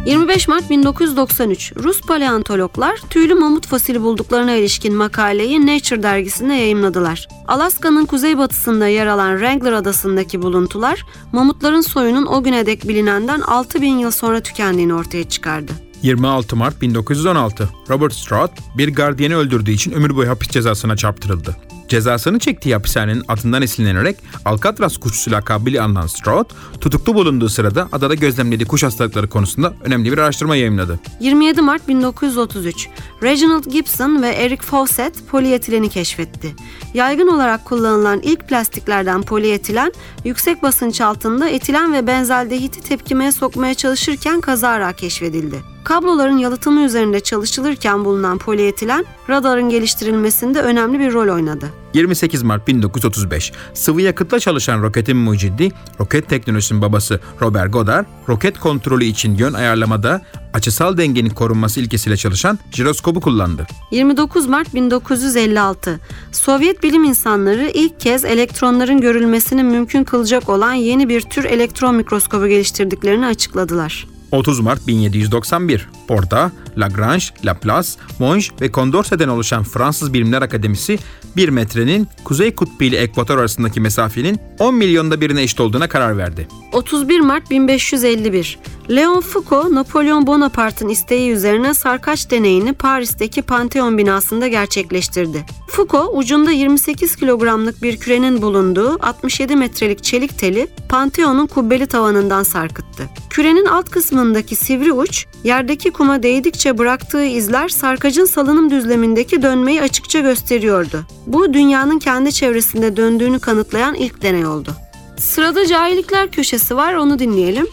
25 0.06 0.48
Mart 0.48 0.70
1993 0.70 1.72
Rus 1.76 2.00
paleontologlar 2.00 2.96
tüylü 3.10 3.34
mamut 3.34 3.66
fosili 3.66 4.02
bulduklarına 4.02 4.52
ilişkin 4.52 4.94
makaleyi 4.94 5.66
Nature 5.66 6.02
dergisinde 6.02 6.54
yayımladılar. 6.54 7.28
Alaska'nın 7.48 8.06
kuzeybatısında 8.06 8.86
yer 8.86 9.06
alan 9.06 9.32
Wrangler 9.38 9.72
adasındaki 9.72 10.42
buluntular 10.42 11.06
mamutların 11.32 11.80
soyunun 11.80 12.26
o 12.26 12.42
güne 12.42 12.66
dek 12.66 12.88
bilinenden 12.88 13.40
6000 13.40 13.98
yıl 13.98 14.10
sonra 14.10 14.40
tükendiğini 14.40 14.94
ortaya 14.94 15.28
çıkardı. 15.28 15.72
26 16.02 16.56
Mart 16.56 16.82
1916 16.82 17.68
Robert 17.90 18.12
Stroud 18.12 18.50
bir 18.78 18.94
gardiyanı 18.94 19.34
öldürdüğü 19.36 19.72
için 19.72 19.92
ömür 19.92 20.16
boyu 20.16 20.28
hapis 20.28 20.48
cezasına 20.48 20.96
çarptırıldı. 20.96 21.56
Cezasını 21.88 22.38
çektiği 22.38 22.74
hapishanenin 22.74 23.22
adından 23.28 23.62
esinlenerek 23.62 24.16
Alcatraz 24.44 24.96
kuşçusu 24.96 25.30
lakabıyla 25.30 25.84
anılan 25.84 26.06
Stroud, 26.06 26.50
tutuklu 26.80 27.14
bulunduğu 27.14 27.48
sırada 27.48 27.88
adada 27.92 28.14
gözlemlediği 28.14 28.66
kuş 28.66 28.82
hastalıkları 28.82 29.28
konusunda 29.28 29.74
önemli 29.84 30.12
bir 30.12 30.18
araştırma 30.18 30.56
yayımladı. 30.56 31.00
27 31.20 31.60
Mart 31.60 31.88
1933, 31.88 32.88
Reginald 33.22 33.64
Gibson 33.64 34.22
ve 34.22 34.28
Eric 34.28 34.62
Fawcett 34.62 35.28
polietileni 35.28 35.88
keşfetti. 35.88 36.54
Yaygın 36.94 37.28
olarak 37.28 37.64
kullanılan 37.64 38.20
ilk 38.20 38.48
plastiklerden 38.48 39.22
polietilen, 39.22 39.92
yüksek 40.24 40.62
basınç 40.62 41.00
altında 41.00 41.48
etilen 41.48 41.92
ve 41.92 42.06
benzaldehiti 42.06 42.80
tepkimeye 42.80 43.32
sokmaya 43.32 43.74
çalışırken 43.74 44.40
kazara 44.40 44.92
keşfedildi. 44.92 45.75
Kabloların 45.86 46.38
yalıtımı 46.38 46.80
üzerinde 46.80 47.20
çalışılırken 47.20 48.04
bulunan 48.04 48.38
polietilen, 48.38 49.04
radarın 49.30 49.68
geliştirilmesinde 49.68 50.60
önemli 50.60 50.98
bir 50.98 51.12
rol 51.12 51.34
oynadı. 51.34 51.66
28 51.94 52.42
Mart 52.42 52.68
1935 52.68 53.52
sıvı 53.74 54.02
yakıtla 54.02 54.40
çalışan 54.40 54.82
roketin 54.82 55.16
mucidi, 55.16 55.72
roket 56.00 56.28
teknolojisinin 56.28 56.82
babası 56.82 57.20
Robert 57.42 57.72
Goddard, 57.72 58.06
roket 58.28 58.58
kontrolü 58.58 59.04
için 59.04 59.34
yön 59.34 59.52
ayarlamada 59.52 60.22
açısal 60.52 60.96
dengenin 60.96 61.30
korunması 61.30 61.80
ilkesiyle 61.80 62.16
çalışan 62.16 62.58
jiroskobu 62.70 63.20
kullandı. 63.20 63.66
29 63.90 64.46
Mart 64.46 64.74
1956 64.74 66.00
Sovyet 66.32 66.82
bilim 66.82 67.04
insanları 67.04 67.70
ilk 67.74 68.00
kez 68.00 68.24
elektronların 68.24 69.00
görülmesini 69.00 69.62
mümkün 69.62 70.04
kılacak 70.04 70.48
olan 70.48 70.72
yeni 70.72 71.08
bir 71.08 71.20
tür 71.20 71.44
elektron 71.44 71.94
mikroskobu 71.94 72.46
geliştirdiklerini 72.46 73.26
açıkladılar. 73.26 74.15
30 74.32 74.60
Mart 74.60 74.86
1791 74.86 75.88
Porta, 76.08 76.52
Lagrange, 76.78 77.24
Laplace, 77.44 77.88
Monge 78.18 78.44
ve 78.60 78.72
Condorcet'ten 78.72 79.28
oluşan 79.28 79.64
Fransız 79.64 80.12
Bilimler 80.12 80.42
Akademisi 80.42 80.98
1 81.36 81.48
metrenin 81.48 82.08
Kuzey 82.24 82.54
Kutbu 82.54 82.84
ile 82.84 82.96
Ekvator 82.96 83.38
arasındaki 83.38 83.80
mesafenin 83.80 84.40
10 84.58 84.74
milyonda 84.74 85.20
birine 85.20 85.42
eşit 85.42 85.60
olduğuna 85.60 85.88
karar 85.88 86.18
verdi. 86.18 86.48
31 86.72 87.20
Mart 87.20 87.50
1551 87.50 88.58
Leon 88.90 89.20
Foucault, 89.20 89.72
Napolyon 89.72 90.26
Bonaparte'ın 90.26 90.88
isteği 90.88 91.30
üzerine 91.30 91.74
sarkaç 91.74 92.30
deneyini 92.30 92.72
Paris'teki 92.72 93.42
Pantheon 93.42 93.98
binasında 93.98 94.48
gerçekleştirdi. 94.48 95.44
Foucault, 95.68 96.10
ucunda 96.12 96.50
28 96.50 97.16
kilogramlık 97.16 97.82
bir 97.82 97.96
kürenin 97.96 98.42
bulunduğu 98.42 98.98
67 99.00 99.56
metrelik 99.56 100.04
çelik 100.04 100.38
teli 100.38 100.68
Pantheon'un 100.88 101.46
kubbeli 101.46 101.86
tavanından 101.86 102.42
sarkıttı. 102.42 103.08
Kürenin 103.30 103.66
alt 103.66 103.90
kısmındaki 103.90 104.56
sivri 104.56 104.92
uç, 104.92 105.26
yerdeki 105.44 105.90
kuma 105.90 106.22
değdikçe 106.22 106.78
bıraktığı 106.78 107.24
izler 107.24 107.68
sarkacın 107.68 108.24
salınım 108.24 108.70
düzlemindeki 108.70 109.42
dönmeyi 109.42 109.82
açıkça 109.82 110.20
gösteriyordu. 110.20 111.04
Bu 111.26 111.54
dünyanın 111.54 111.98
kendi 111.98 112.32
çevresinde 112.32 112.96
döndüğünü 112.96 113.38
kanıtlayan 113.38 113.94
ilk 113.94 114.22
deney 114.22 114.46
oldu. 114.46 114.70
Sırada 115.18 115.66
cahillikler 115.66 116.30
köşesi 116.30 116.76
var, 116.76 116.94
onu 116.94 117.18
dinleyelim. 117.18 117.66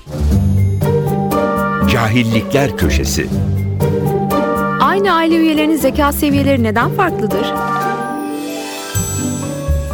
Cahillikler 1.93 2.77
Köşesi 2.77 3.27
Aynı 4.79 5.13
aile 5.13 5.35
üyelerinin 5.35 5.77
zeka 5.77 6.11
seviyeleri 6.11 6.63
neden 6.63 6.89
farklıdır? 6.89 7.53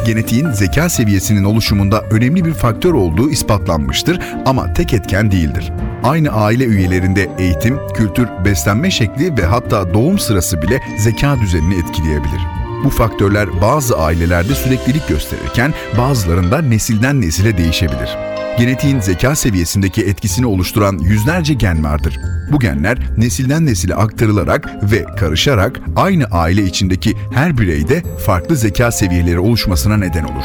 genetiğin 0.05 0.51
zeka 0.51 0.89
seviyesinin 0.89 1.43
oluşumunda 1.43 2.01
önemli 2.01 2.45
bir 2.45 2.53
faktör 2.53 2.93
olduğu 2.93 3.29
ispatlanmıştır 3.29 4.19
ama 4.45 4.73
tek 4.73 4.93
etken 4.93 5.31
değildir. 5.31 5.71
Aynı 6.03 6.29
aile 6.29 6.63
üyelerinde 6.63 7.29
eğitim, 7.39 7.79
kültür, 7.93 8.27
beslenme 8.45 8.91
şekli 8.91 9.37
ve 9.37 9.45
hatta 9.45 9.93
doğum 9.93 10.19
sırası 10.19 10.61
bile 10.61 10.81
zeka 10.97 11.39
düzenini 11.39 11.79
etkileyebilir. 11.79 12.41
Bu 12.83 12.89
faktörler 12.89 13.61
bazı 13.61 13.97
ailelerde 13.97 14.55
süreklilik 14.55 15.07
gösterirken 15.07 15.73
bazılarında 15.97 16.61
nesilden 16.61 17.21
nesile 17.21 17.57
değişebilir. 17.57 18.28
Genetiğin 18.59 18.99
zeka 18.99 19.35
seviyesindeki 19.35 20.01
etkisini 20.01 20.45
oluşturan 20.45 20.97
yüzlerce 20.97 21.53
gen 21.53 21.83
vardır. 21.83 22.19
Bu 22.51 22.59
genler 22.59 22.97
nesilden 23.17 23.65
nesile 23.65 23.95
aktarılarak 23.95 24.69
ve 24.91 25.05
karışarak 25.17 25.79
aynı 25.95 26.25
aile 26.25 26.63
içindeki 26.63 27.15
her 27.33 27.57
bireyde 27.57 28.03
farklı 28.25 28.55
zeka 28.55 28.91
seviyeleri 28.91 29.39
oluşmasına 29.39 29.97
neden 29.97 30.23
olur. 30.23 30.43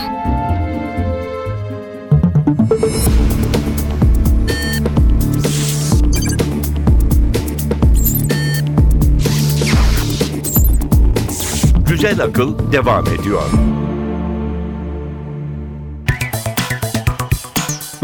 Güzel 11.89 12.21
Akıl 12.21 12.73
devam 12.73 13.07
ediyor. 13.07 13.43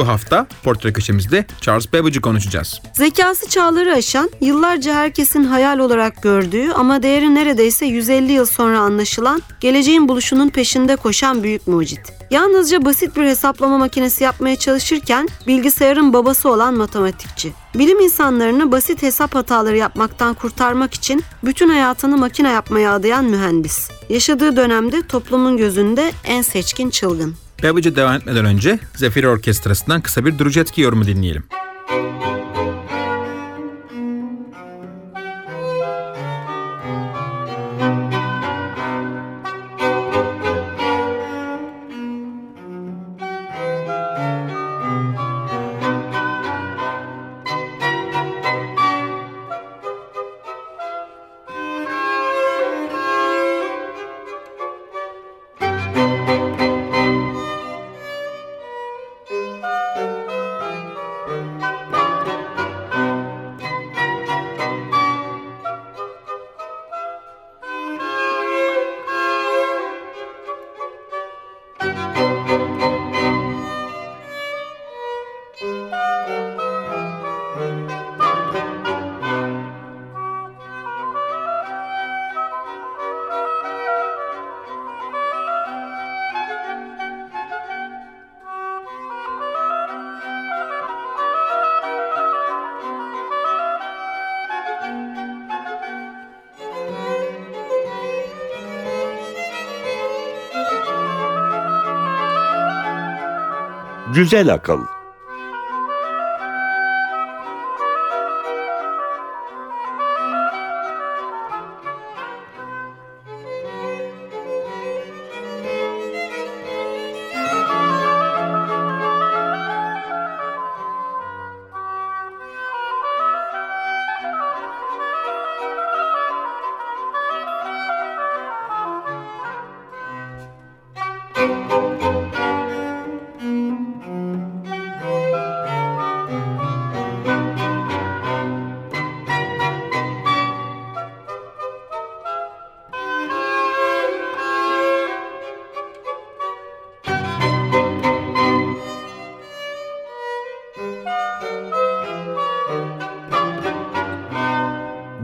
Bu 0.01 0.09
hafta 0.09 0.47
portre 0.63 0.93
köşemizde 0.93 1.47
Charles 1.61 1.93
Babbage'ı 1.93 2.21
konuşacağız. 2.21 2.81
Zekası 2.93 3.49
çağları 3.49 3.93
aşan, 3.93 4.31
yıllarca 4.41 4.95
herkesin 4.95 5.45
hayal 5.45 5.79
olarak 5.79 6.23
gördüğü 6.23 6.73
ama 6.73 7.03
değeri 7.03 7.35
neredeyse 7.35 7.87
150 7.87 8.33
yıl 8.33 8.47
sonra 8.47 8.81
anlaşılan, 8.81 9.43
geleceğin 9.61 10.09
buluşunun 10.09 10.49
peşinde 10.49 10.97
koşan 10.97 11.43
büyük 11.43 11.67
mucit. 11.67 12.01
Yalnızca 12.31 12.85
basit 12.85 13.17
bir 13.17 13.23
hesaplama 13.23 13.79
makinesi 13.79 14.25
yapmaya 14.25 14.57
çalışırken 14.57 15.29
bilgisayarın 15.47 16.13
babası 16.13 16.51
olan 16.51 16.75
matematikçi. 16.75 17.53
Bilim 17.75 18.01
insanlarını 18.01 18.73
basit 18.73 19.03
hesap 19.03 19.35
hataları 19.35 19.77
yapmaktan 19.77 20.35
kurtarmak 20.35 20.95
için 20.95 21.25
bütün 21.45 21.69
hayatını 21.69 22.17
makine 22.17 22.51
yapmaya 22.51 22.93
adayan 22.93 23.25
mühendis. 23.25 23.91
Yaşadığı 24.09 24.57
dönemde 24.57 25.07
toplumun 25.07 25.57
gözünde 25.57 26.13
en 26.25 26.43
seçkin 26.43 26.91
çılgın. 26.91 27.35
Babbage'a 27.63 27.97
devam 27.97 28.15
etmeden 28.15 28.45
önce 28.45 28.79
Zefir 28.97 29.25
Orkestrası'ndan 29.25 30.01
kısa 30.01 30.25
bir 30.25 30.39
Drujetki 30.39 30.81
yorumu 30.81 31.07
dinleyelim. 31.07 31.45
Güzel 104.15 104.53
Akıl 104.53 104.81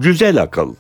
Güzel 0.07 0.43
akıl. 0.43 0.75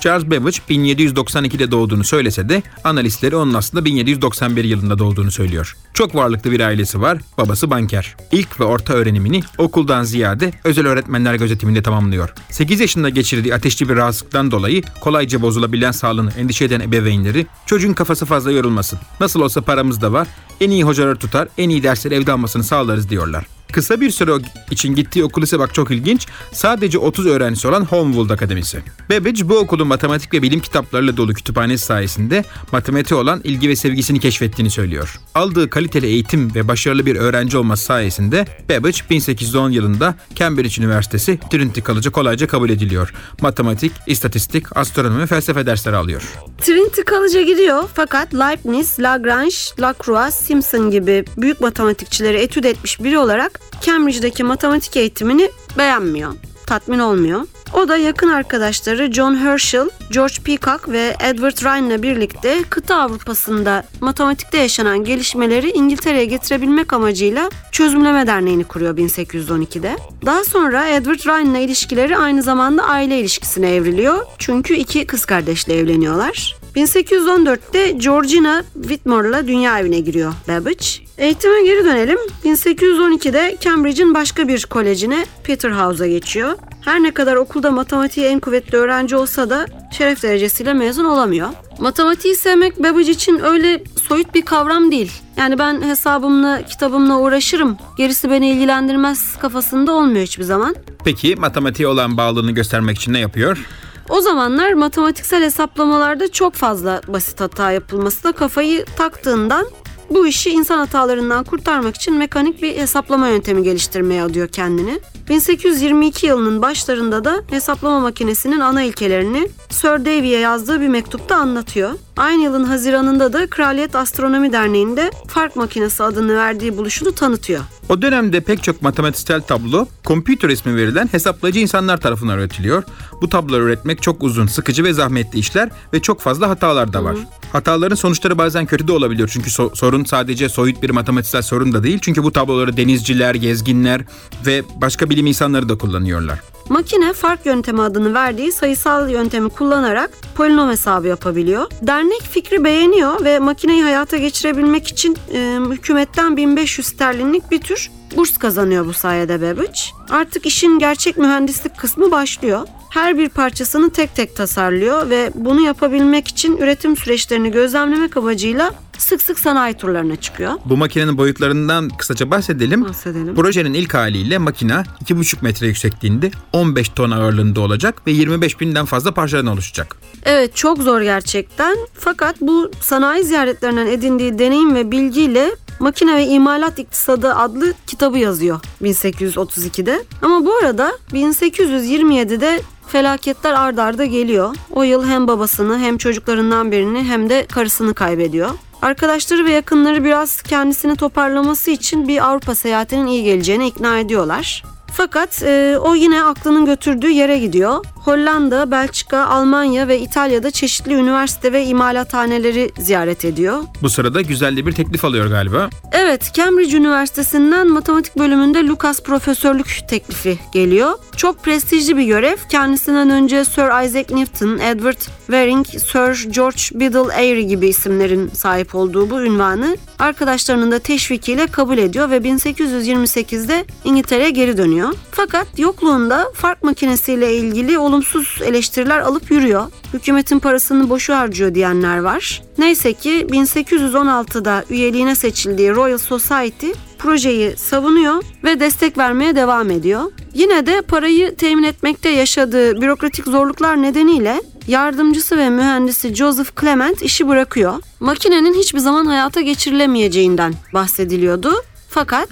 Charles 0.00 0.26
Babbage 0.26 0.58
1792'de 0.68 1.70
doğduğunu 1.70 2.04
söylese 2.04 2.48
de 2.48 2.62
analistleri 2.84 3.36
onun 3.36 3.54
aslında 3.54 3.84
1791 3.84 4.64
yılında 4.64 4.98
doğduğunu 4.98 5.30
söylüyor. 5.30 5.76
Çok 5.94 6.14
varlıklı 6.14 6.50
bir 6.50 6.60
ailesi 6.60 7.00
var, 7.00 7.18
babası 7.38 7.70
banker. 7.70 8.16
İlk 8.32 8.60
ve 8.60 8.64
orta 8.64 8.92
öğrenimini 8.94 9.42
okuldan 9.58 10.02
ziyade 10.04 10.52
özel 10.64 10.86
öğretmenler 10.86 11.34
gözetiminde 11.34 11.82
tamamlıyor. 11.82 12.34
8 12.50 12.80
yaşında 12.80 13.08
geçirdiği 13.08 13.54
ateşli 13.54 13.88
bir 13.88 13.96
rahatsızlıktan 13.96 14.50
dolayı 14.50 14.82
kolayca 15.00 15.42
bozulabilen 15.42 15.92
sağlığını 15.92 16.32
endişe 16.38 16.64
eden 16.64 16.80
ebeveynleri 16.80 17.46
çocuğun 17.66 17.92
kafası 17.92 18.26
fazla 18.26 18.52
yorulmasın. 18.52 18.98
Nasıl 19.20 19.40
olsa 19.40 19.60
paramız 19.60 20.00
da 20.00 20.12
var, 20.12 20.28
en 20.60 20.70
iyi 20.70 20.84
hocaları 20.84 21.16
tutar, 21.16 21.48
en 21.58 21.68
iyi 21.68 21.82
dersleri 21.82 22.14
evde 22.14 22.32
almasını 22.32 22.64
sağlarız 22.64 23.10
diyorlar. 23.10 23.46
Kısa 23.72 24.00
bir 24.00 24.10
süre 24.10 24.32
için 24.70 24.94
gittiği 24.94 25.24
okul 25.24 25.42
ise 25.42 25.58
bak 25.58 25.74
çok 25.74 25.90
ilginç. 25.90 26.26
Sadece 26.52 26.98
30 26.98 27.26
öğrencisi 27.26 27.68
olan 27.68 27.84
Homewood 27.84 28.30
Akademisi. 28.30 28.82
Babbage 29.10 29.48
bu 29.48 29.58
okulun 29.58 29.86
matematik 29.86 30.34
ve 30.34 30.42
bilim 30.42 30.60
kitaplarıyla 30.60 31.16
dolu 31.16 31.34
kütüphanesi 31.34 31.84
sayesinde 31.84 32.44
matematiğe 32.72 33.20
olan 33.20 33.40
ilgi 33.44 33.68
ve 33.68 33.76
sevgisini 33.76 34.20
keşfettiğini 34.20 34.70
söylüyor. 34.70 35.20
Aldığı 35.34 35.70
kaliteli 35.70 36.06
eğitim 36.06 36.54
ve 36.54 36.68
başarılı 36.68 37.06
bir 37.06 37.16
öğrenci 37.16 37.58
olması 37.58 37.84
sayesinde 37.84 38.46
Babbage 38.68 38.98
1810 39.10 39.70
yılında 39.70 40.14
Cambridge 40.34 40.82
Üniversitesi 40.82 41.38
Trinity 41.50 41.80
College'a 41.80 42.12
kolayca 42.12 42.46
kabul 42.46 42.70
ediliyor. 42.70 43.14
Matematik, 43.40 43.92
istatistik, 44.06 44.76
astronomi 44.76 45.22
ve 45.22 45.26
felsefe 45.26 45.66
dersleri 45.66 45.96
alıyor. 45.96 46.22
Trinity 46.58 47.00
College'a 47.00 47.42
gidiyor 47.42 47.84
fakat 47.94 48.34
Leibniz, 48.34 49.00
Lagrange, 49.00 49.56
Lacroix, 49.80 50.34
Simpson 50.34 50.90
gibi 50.90 51.24
büyük 51.36 51.60
matematikçileri 51.60 52.36
etüt 52.36 52.64
etmiş 52.64 53.02
biri 53.02 53.18
olarak 53.18 53.61
Cambridge'deki 53.80 54.44
matematik 54.44 54.96
eğitimini 54.96 55.50
beğenmiyor, 55.78 56.32
tatmin 56.66 56.98
olmuyor. 56.98 57.46
O 57.74 57.88
da 57.88 57.96
yakın 57.96 58.28
arkadaşları 58.28 59.12
John 59.12 59.36
Herschel, 59.36 59.90
George 60.10 60.34
Peacock 60.44 60.88
ve 60.88 61.16
Edward 61.20 61.56
Rhine'la 61.56 62.02
birlikte 62.02 62.62
kıta 62.70 62.96
Avrupa'sında 62.96 63.84
matematikte 64.00 64.58
yaşanan 64.58 65.04
gelişmeleri 65.04 65.70
İngiltere'ye 65.70 66.24
getirebilmek 66.24 66.92
amacıyla 66.92 67.50
Çözümleme 67.72 68.26
Derneği'ni 68.26 68.64
kuruyor 68.64 68.96
1812'de. 68.96 69.96
Daha 70.26 70.44
sonra 70.44 70.88
Edward 70.88 71.18
Rhine'la 71.18 71.58
ilişkileri 71.58 72.16
aynı 72.16 72.42
zamanda 72.42 72.84
aile 72.84 73.20
ilişkisine 73.20 73.74
evriliyor. 73.74 74.26
Çünkü 74.38 74.74
iki 74.74 75.06
kız 75.06 75.24
kardeşle 75.24 75.78
evleniyorlar. 75.78 76.56
1814'te 76.76 77.90
Georgina 77.90 78.64
Whitmore'la 78.74 79.46
dünya 79.46 79.78
evine 79.78 80.00
giriyor 80.00 80.32
Babbage. 80.48 80.86
Eğitime 81.22 81.62
geri 81.62 81.84
dönelim. 81.84 82.18
1812'de 82.44 83.56
Cambridge'in 83.60 84.14
başka 84.14 84.48
bir 84.48 84.66
kolejine 84.66 85.26
Peterhouse'a 85.44 86.06
geçiyor. 86.06 86.54
Her 86.80 87.02
ne 87.02 87.14
kadar 87.14 87.36
okulda 87.36 87.70
matematiği 87.70 88.26
en 88.26 88.40
kuvvetli 88.40 88.78
öğrenci 88.78 89.16
olsa 89.16 89.50
da 89.50 89.66
şeref 89.92 90.22
derecesiyle 90.22 90.72
mezun 90.72 91.04
olamıyor. 91.04 91.48
Matematiği 91.78 92.34
sevmek 92.34 92.78
Babbage 92.78 93.10
için 93.10 93.40
öyle 93.44 93.84
soyut 94.08 94.34
bir 94.34 94.42
kavram 94.42 94.90
değil. 94.90 95.12
Yani 95.36 95.58
ben 95.58 95.82
hesabımla, 95.82 96.62
kitabımla 96.62 97.18
uğraşırım. 97.18 97.76
Gerisi 97.98 98.30
beni 98.30 98.50
ilgilendirmez 98.50 99.38
kafasında 99.38 99.92
olmuyor 99.92 100.22
hiçbir 100.22 100.44
zaman. 100.44 100.74
Peki 101.04 101.36
matematiğe 101.36 101.88
olan 101.88 102.16
bağlılığını 102.16 102.52
göstermek 102.52 102.96
için 102.96 103.12
ne 103.12 103.18
yapıyor? 103.18 103.66
O 104.08 104.20
zamanlar 104.20 104.72
matematiksel 104.72 105.42
hesaplamalarda 105.42 106.32
çok 106.32 106.54
fazla 106.54 107.00
basit 107.08 107.40
hata 107.40 107.72
yapılması 107.72 108.24
da 108.24 108.32
kafayı 108.32 108.84
taktığından 108.96 109.66
bu 110.10 110.26
işi 110.26 110.50
insan 110.50 110.78
hatalarından 110.78 111.44
kurtarmak 111.44 111.96
için 111.96 112.14
mekanik 112.14 112.62
bir 112.62 112.76
hesaplama 112.76 113.28
yöntemi 113.28 113.62
geliştirmeye 113.62 114.22
adıyor 114.22 114.48
kendini. 114.48 115.00
1822 115.28 116.26
yılının 116.26 116.62
başlarında 116.62 117.24
da 117.24 117.42
hesaplama 117.50 118.00
makinesinin 118.00 118.60
ana 118.60 118.82
ilkelerini 118.82 119.48
Sir 119.70 120.04
Davy'e 120.04 120.38
yazdığı 120.38 120.80
bir 120.80 120.88
mektupta 120.88 121.36
anlatıyor. 121.36 121.90
Aynı 122.16 122.42
yılın 122.42 122.64
Haziran'ında 122.64 123.32
da 123.32 123.46
Kraliyet 123.46 123.96
Astronomi 123.96 124.52
Derneği'nde 124.52 125.10
fark 125.28 125.56
makinesi 125.56 126.02
adını 126.02 126.36
verdiği 126.36 126.76
buluşunu 126.76 127.12
tanıtıyor. 127.12 127.60
O 127.88 128.02
dönemde 128.02 128.40
pek 128.40 128.62
çok 128.62 128.82
matematiksel 128.82 129.40
tablo, 129.40 129.86
kompütür 130.04 130.48
ismi 130.48 130.76
verilen 130.76 131.08
hesaplayıcı 131.12 131.60
insanlar 131.60 132.00
tarafından 132.00 132.38
üretiliyor. 132.38 132.82
Bu 133.22 133.28
tabloları 133.28 133.62
üretmek 133.62 134.02
çok 134.02 134.22
uzun, 134.22 134.46
sıkıcı 134.46 134.84
ve 134.84 134.92
zahmetli 134.92 135.38
işler 135.38 135.68
ve 135.92 136.00
çok 136.00 136.20
fazla 136.20 136.48
hatalar 136.48 136.92
da 136.92 137.04
var. 137.04 137.16
Hataların 137.52 137.96
sonuçları 137.96 138.38
bazen 138.38 138.66
kötü 138.66 138.88
de 138.88 138.92
olabiliyor 138.92 139.28
çünkü 139.32 139.50
so- 139.50 139.76
sorun 139.76 140.04
sadece 140.04 140.48
soyut 140.48 140.82
bir 140.82 140.90
matematiksel 140.90 141.42
sorun 141.42 141.72
da 141.72 141.82
değil. 141.82 141.98
Çünkü 142.02 142.22
bu 142.22 142.32
tabloları 142.32 142.76
denizciler, 142.76 143.34
gezginler 143.34 144.00
ve 144.46 144.62
başka 144.76 145.10
bilim 145.10 145.26
insanları 145.26 145.68
da 145.68 145.78
kullanıyorlar. 145.78 146.38
Makine 146.68 147.12
fark 147.12 147.46
yöntemi 147.46 147.82
adını 147.82 148.14
verdiği 148.14 148.52
sayısal 148.52 149.10
yöntemi 149.10 149.48
kullanarak 149.48 150.10
polinom 150.34 150.70
hesabı 150.70 151.06
yapabiliyor. 151.08 151.66
Dernek 151.82 152.01
fikri 152.10 152.64
beğeniyor 152.64 153.24
ve 153.24 153.38
makineyi 153.38 153.82
hayata 153.82 154.16
geçirebilmek 154.16 154.88
için 154.88 155.16
e, 155.34 155.58
hükümetten 155.70 156.36
1500 156.36 156.86
sterlinlik 156.86 157.50
bir 157.50 157.60
tür 157.60 157.90
burs 158.16 158.38
kazanıyor 158.38 158.86
bu 158.86 158.92
sayede 158.92 159.40
Babbage. 159.40 159.80
Artık 160.10 160.46
işin 160.46 160.78
gerçek 160.78 161.18
mühendislik 161.18 161.78
kısmı 161.78 162.10
başlıyor. 162.10 162.68
Her 162.90 163.18
bir 163.18 163.28
parçasını 163.28 163.90
tek 163.90 164.14
tek 164.14 164.36
tasarlıyor 164.36 165.10
ve 165.10 165.30
bunu 165.34 165.60
yapabilmek 165.60 166.28
için 166.28 166.56
üretim 166.56 166.96
süreçlerini 166.96 167.50
gözlemlemek 167.50 168.16
amacıyla 168.16 168.74
sık 169.02 169.22
sık 169.22 169.38
sanayi 169.38 169.74
turlarına 169.74 170.16
çıkıyor. 170.16 170.52
Bu 170.64 170.76
makinenin 170.76 171.18
boyutlarından 171.18 171.88
kısaca 171.88 172.30
bahsedelim. 172.30 172.84
Bahsedelim. 172.84 173.34
Projenin 173.34 173.74
ilk 173.74 173.94
haliyle 173.94 174.38
makina 174.38 174.84
2,5 175.04 175.36
metre 175.42 175.66
yüksekliğinde 175.66 176.30
15 176.52 176.88
ton 176.88 177.10
ağırlığında 177.10 177.60
olacak 177.60 178.06
ve 178.06 178.10
25 178.10 178.60
binden 178.60 178.84
fazla 178.84 179.14
parçadan 179.14 179.46
oluşacak. 179.46 179.96
Evet 180.24 180.56
çok 180.56 180.78
zor 180.78 181.00
gerçekten. 181.00 181.76
Fakat 181.94 182.40
bu 182.40 182.70
sanayi 182.80 183.24
ziyaretlerinden 183.24 183.86
edindiği 183.86 184.38
deneyim 184.38 184.74
ve 184.74 184.90
bilgiyle 184.90 185.50
Makine 185.82 186.16
ve 186.16 186.26
İmalat 186.26 186.78
İktisadı 186.78 187.34
adlı 187.34 187.74
kitabı 187.86 188.18
yazıyor 188.18 188.60
1832'de. 188.82 190.04
Ama 190.22 190.44
bu 190.46 190.54
arada 190.54 190.92
1827'de 191.12 192.62
felaketler 192.86 193.52
ard 193.52 193.78
arda 193.78 194.04
geliyor. 194.04 194.56
O 194.70 194.82
yıl 194.82 195.06
hem 195.06 195.28
babasını 195.28 195.78
hem 195.78 195.98
çocuklarından 195.98 196.72
birini 196.72 197.04
hem 197.04 197.30
de 197.30 197.46
karısını 197.46 197.94
kaybediyor. 197.94 198.50
Arkadaşları 198.82 199.44
ve 199.44 199.50
yakınları 199.50 200.04
biraz 200.04 200.42
kendisini 200.42 200.96
toparlaması 200.96 201.70
için 201.70 202.08
bir 202.08 202.28
Avrupa 202.28 202.54
seyahatinin 202.54 203.06
iyi 203.06 203.24
geleceğine 203.24 203.66
ikna 203.66 203.98
ediyorlar. 203.98 204.64
Fakat 204.92 205.42
e, 205.42 205.78
o 205.78 205.94
yine 205.94 206.22
aklının 206.22 206.66
götürdüğü 206.66 207.10
yere 207.10 207.38
gidiyor. 207.38 207.84
Hollanda, 208.04 208.70
Belçika, 208.70 209.26
Almanya 209.26 209.88
ve 209.88 210.00
İtalya'da 210.00 210.50
çeşitli 210.50 210.94
üniversite 210.94 211.52
ve 211.52 211.64
imalathaneleri 211.64 212.70
ziyaret 212.78 213.24
ediyor. 213.24 213.62
Bu 213.82 213.90
sırada 213.90 214.20
güzel 214.20 214.66
bir 214.66 214.72
teklif 214.72 215.04
alıyor 215.04 215.26
galiba. 215.26 215.70
Evet, 215.92 216.30
Cambridge 216.34 216.76
Üniversitesi'nden 216.76 217.68
matematik 217.68 218.18
bölümünde 218.18 218.66
Lucas 218.66 219.02
profesörlük 219.02 219.88
teklifi 219.88 220.38
geliyor. 220.52 220.92
Çok 221.16 221.44
prestijli 221.44 221.96
bir 221.96 222.04
görev. 222.04 222.36
Kendisinden 222.48 223.10
önce 223.10 223.44
Sir 223.44 223.84
Isaac 223.84 224.10
Newton, 224.10 224.58
Edward 224.58 225.00
Waring, 225.26 225.66
Sir 225.66 226.30
George 226.30 226.62
Biddle 226.74 227.14
Airy 227.14 227.46
gibi 227.46 227.68
isimlerin 227.68 228.28
sahip 228.28 228.74
olduğu 228.74 229.10
bu 229.10 229.22
ünvanı 229.22 229.76
arkadaşlarının 229.98 230.70
da 230.70 230.78
teşvikiyle 230.78 231.46
kabul 231.46 231.78
ediyor 231.78 232.10
ve 232.10 232.16
1828'de 232.16 233.64
İngiltere'ye 233.84 234.30
geri 234.30 234.56
dönüyor. 234.56 234.81
Fakat 235.10 235.58
yokluğunda 235.58 236.32
fark 236.34 236.62
makinesiyle 236.62 237.36
ilgili 237.36 237.78
olumsuz 237.78 238.38
eleştiriler 238.44 238.98
alıp 238.98 239.30
yürüyor. 239.30 239.66
Hükümetin 239.94 240.38
parasını 240.38 240.90
boşu 240.90 241.14
harcıyor 241.14 241.54
diyenler 241.54 241.98
var. 241.98 242.42
Neyse 242.58 242.92
ki 242.92 243.26
1816'da 243.30 244.64
üyeliğine 244.70 245.14
seçildiği 245.14 245.74
Royal 245.74 245.98
Society 245.98 246.70
projeyi 246.98 247.56
savunuyor 247.56 248.22
ve 248.44 248.60
destek 248.60 248.98
vermeye 248.98 249.36
devam 249.36 249.70
ediyor. 249.70 250.02
Yine 250.34 250.66
de 250.66 250.82
parayı 250.82 251.36
temin 251.36 251.62
etmekte 251.62 252.08
yaşadığı 252.08 252.80
bürokratik 252.80 253.24
zorluklar 253.24 253.82
nedeniyle 253.82 254.42
yardımcısı 254.66 255.38
ve 255.38 255.50
mühendisi 255.50 256.14
Joseph 256.14 256.60
Clement 256.60 257.02
işi 257.02 257.28
bırakıyor. 257.28 257.74
Makinenin 258.00 258.54
hiçbir 258.54 258.78
zaman 258.78 259.06
hayata 259.06 259.40
geçirilemeyeceğinden 259.40 260.54
bahsediliyordu. 260.74 261.52
Fakat 261.88 262.28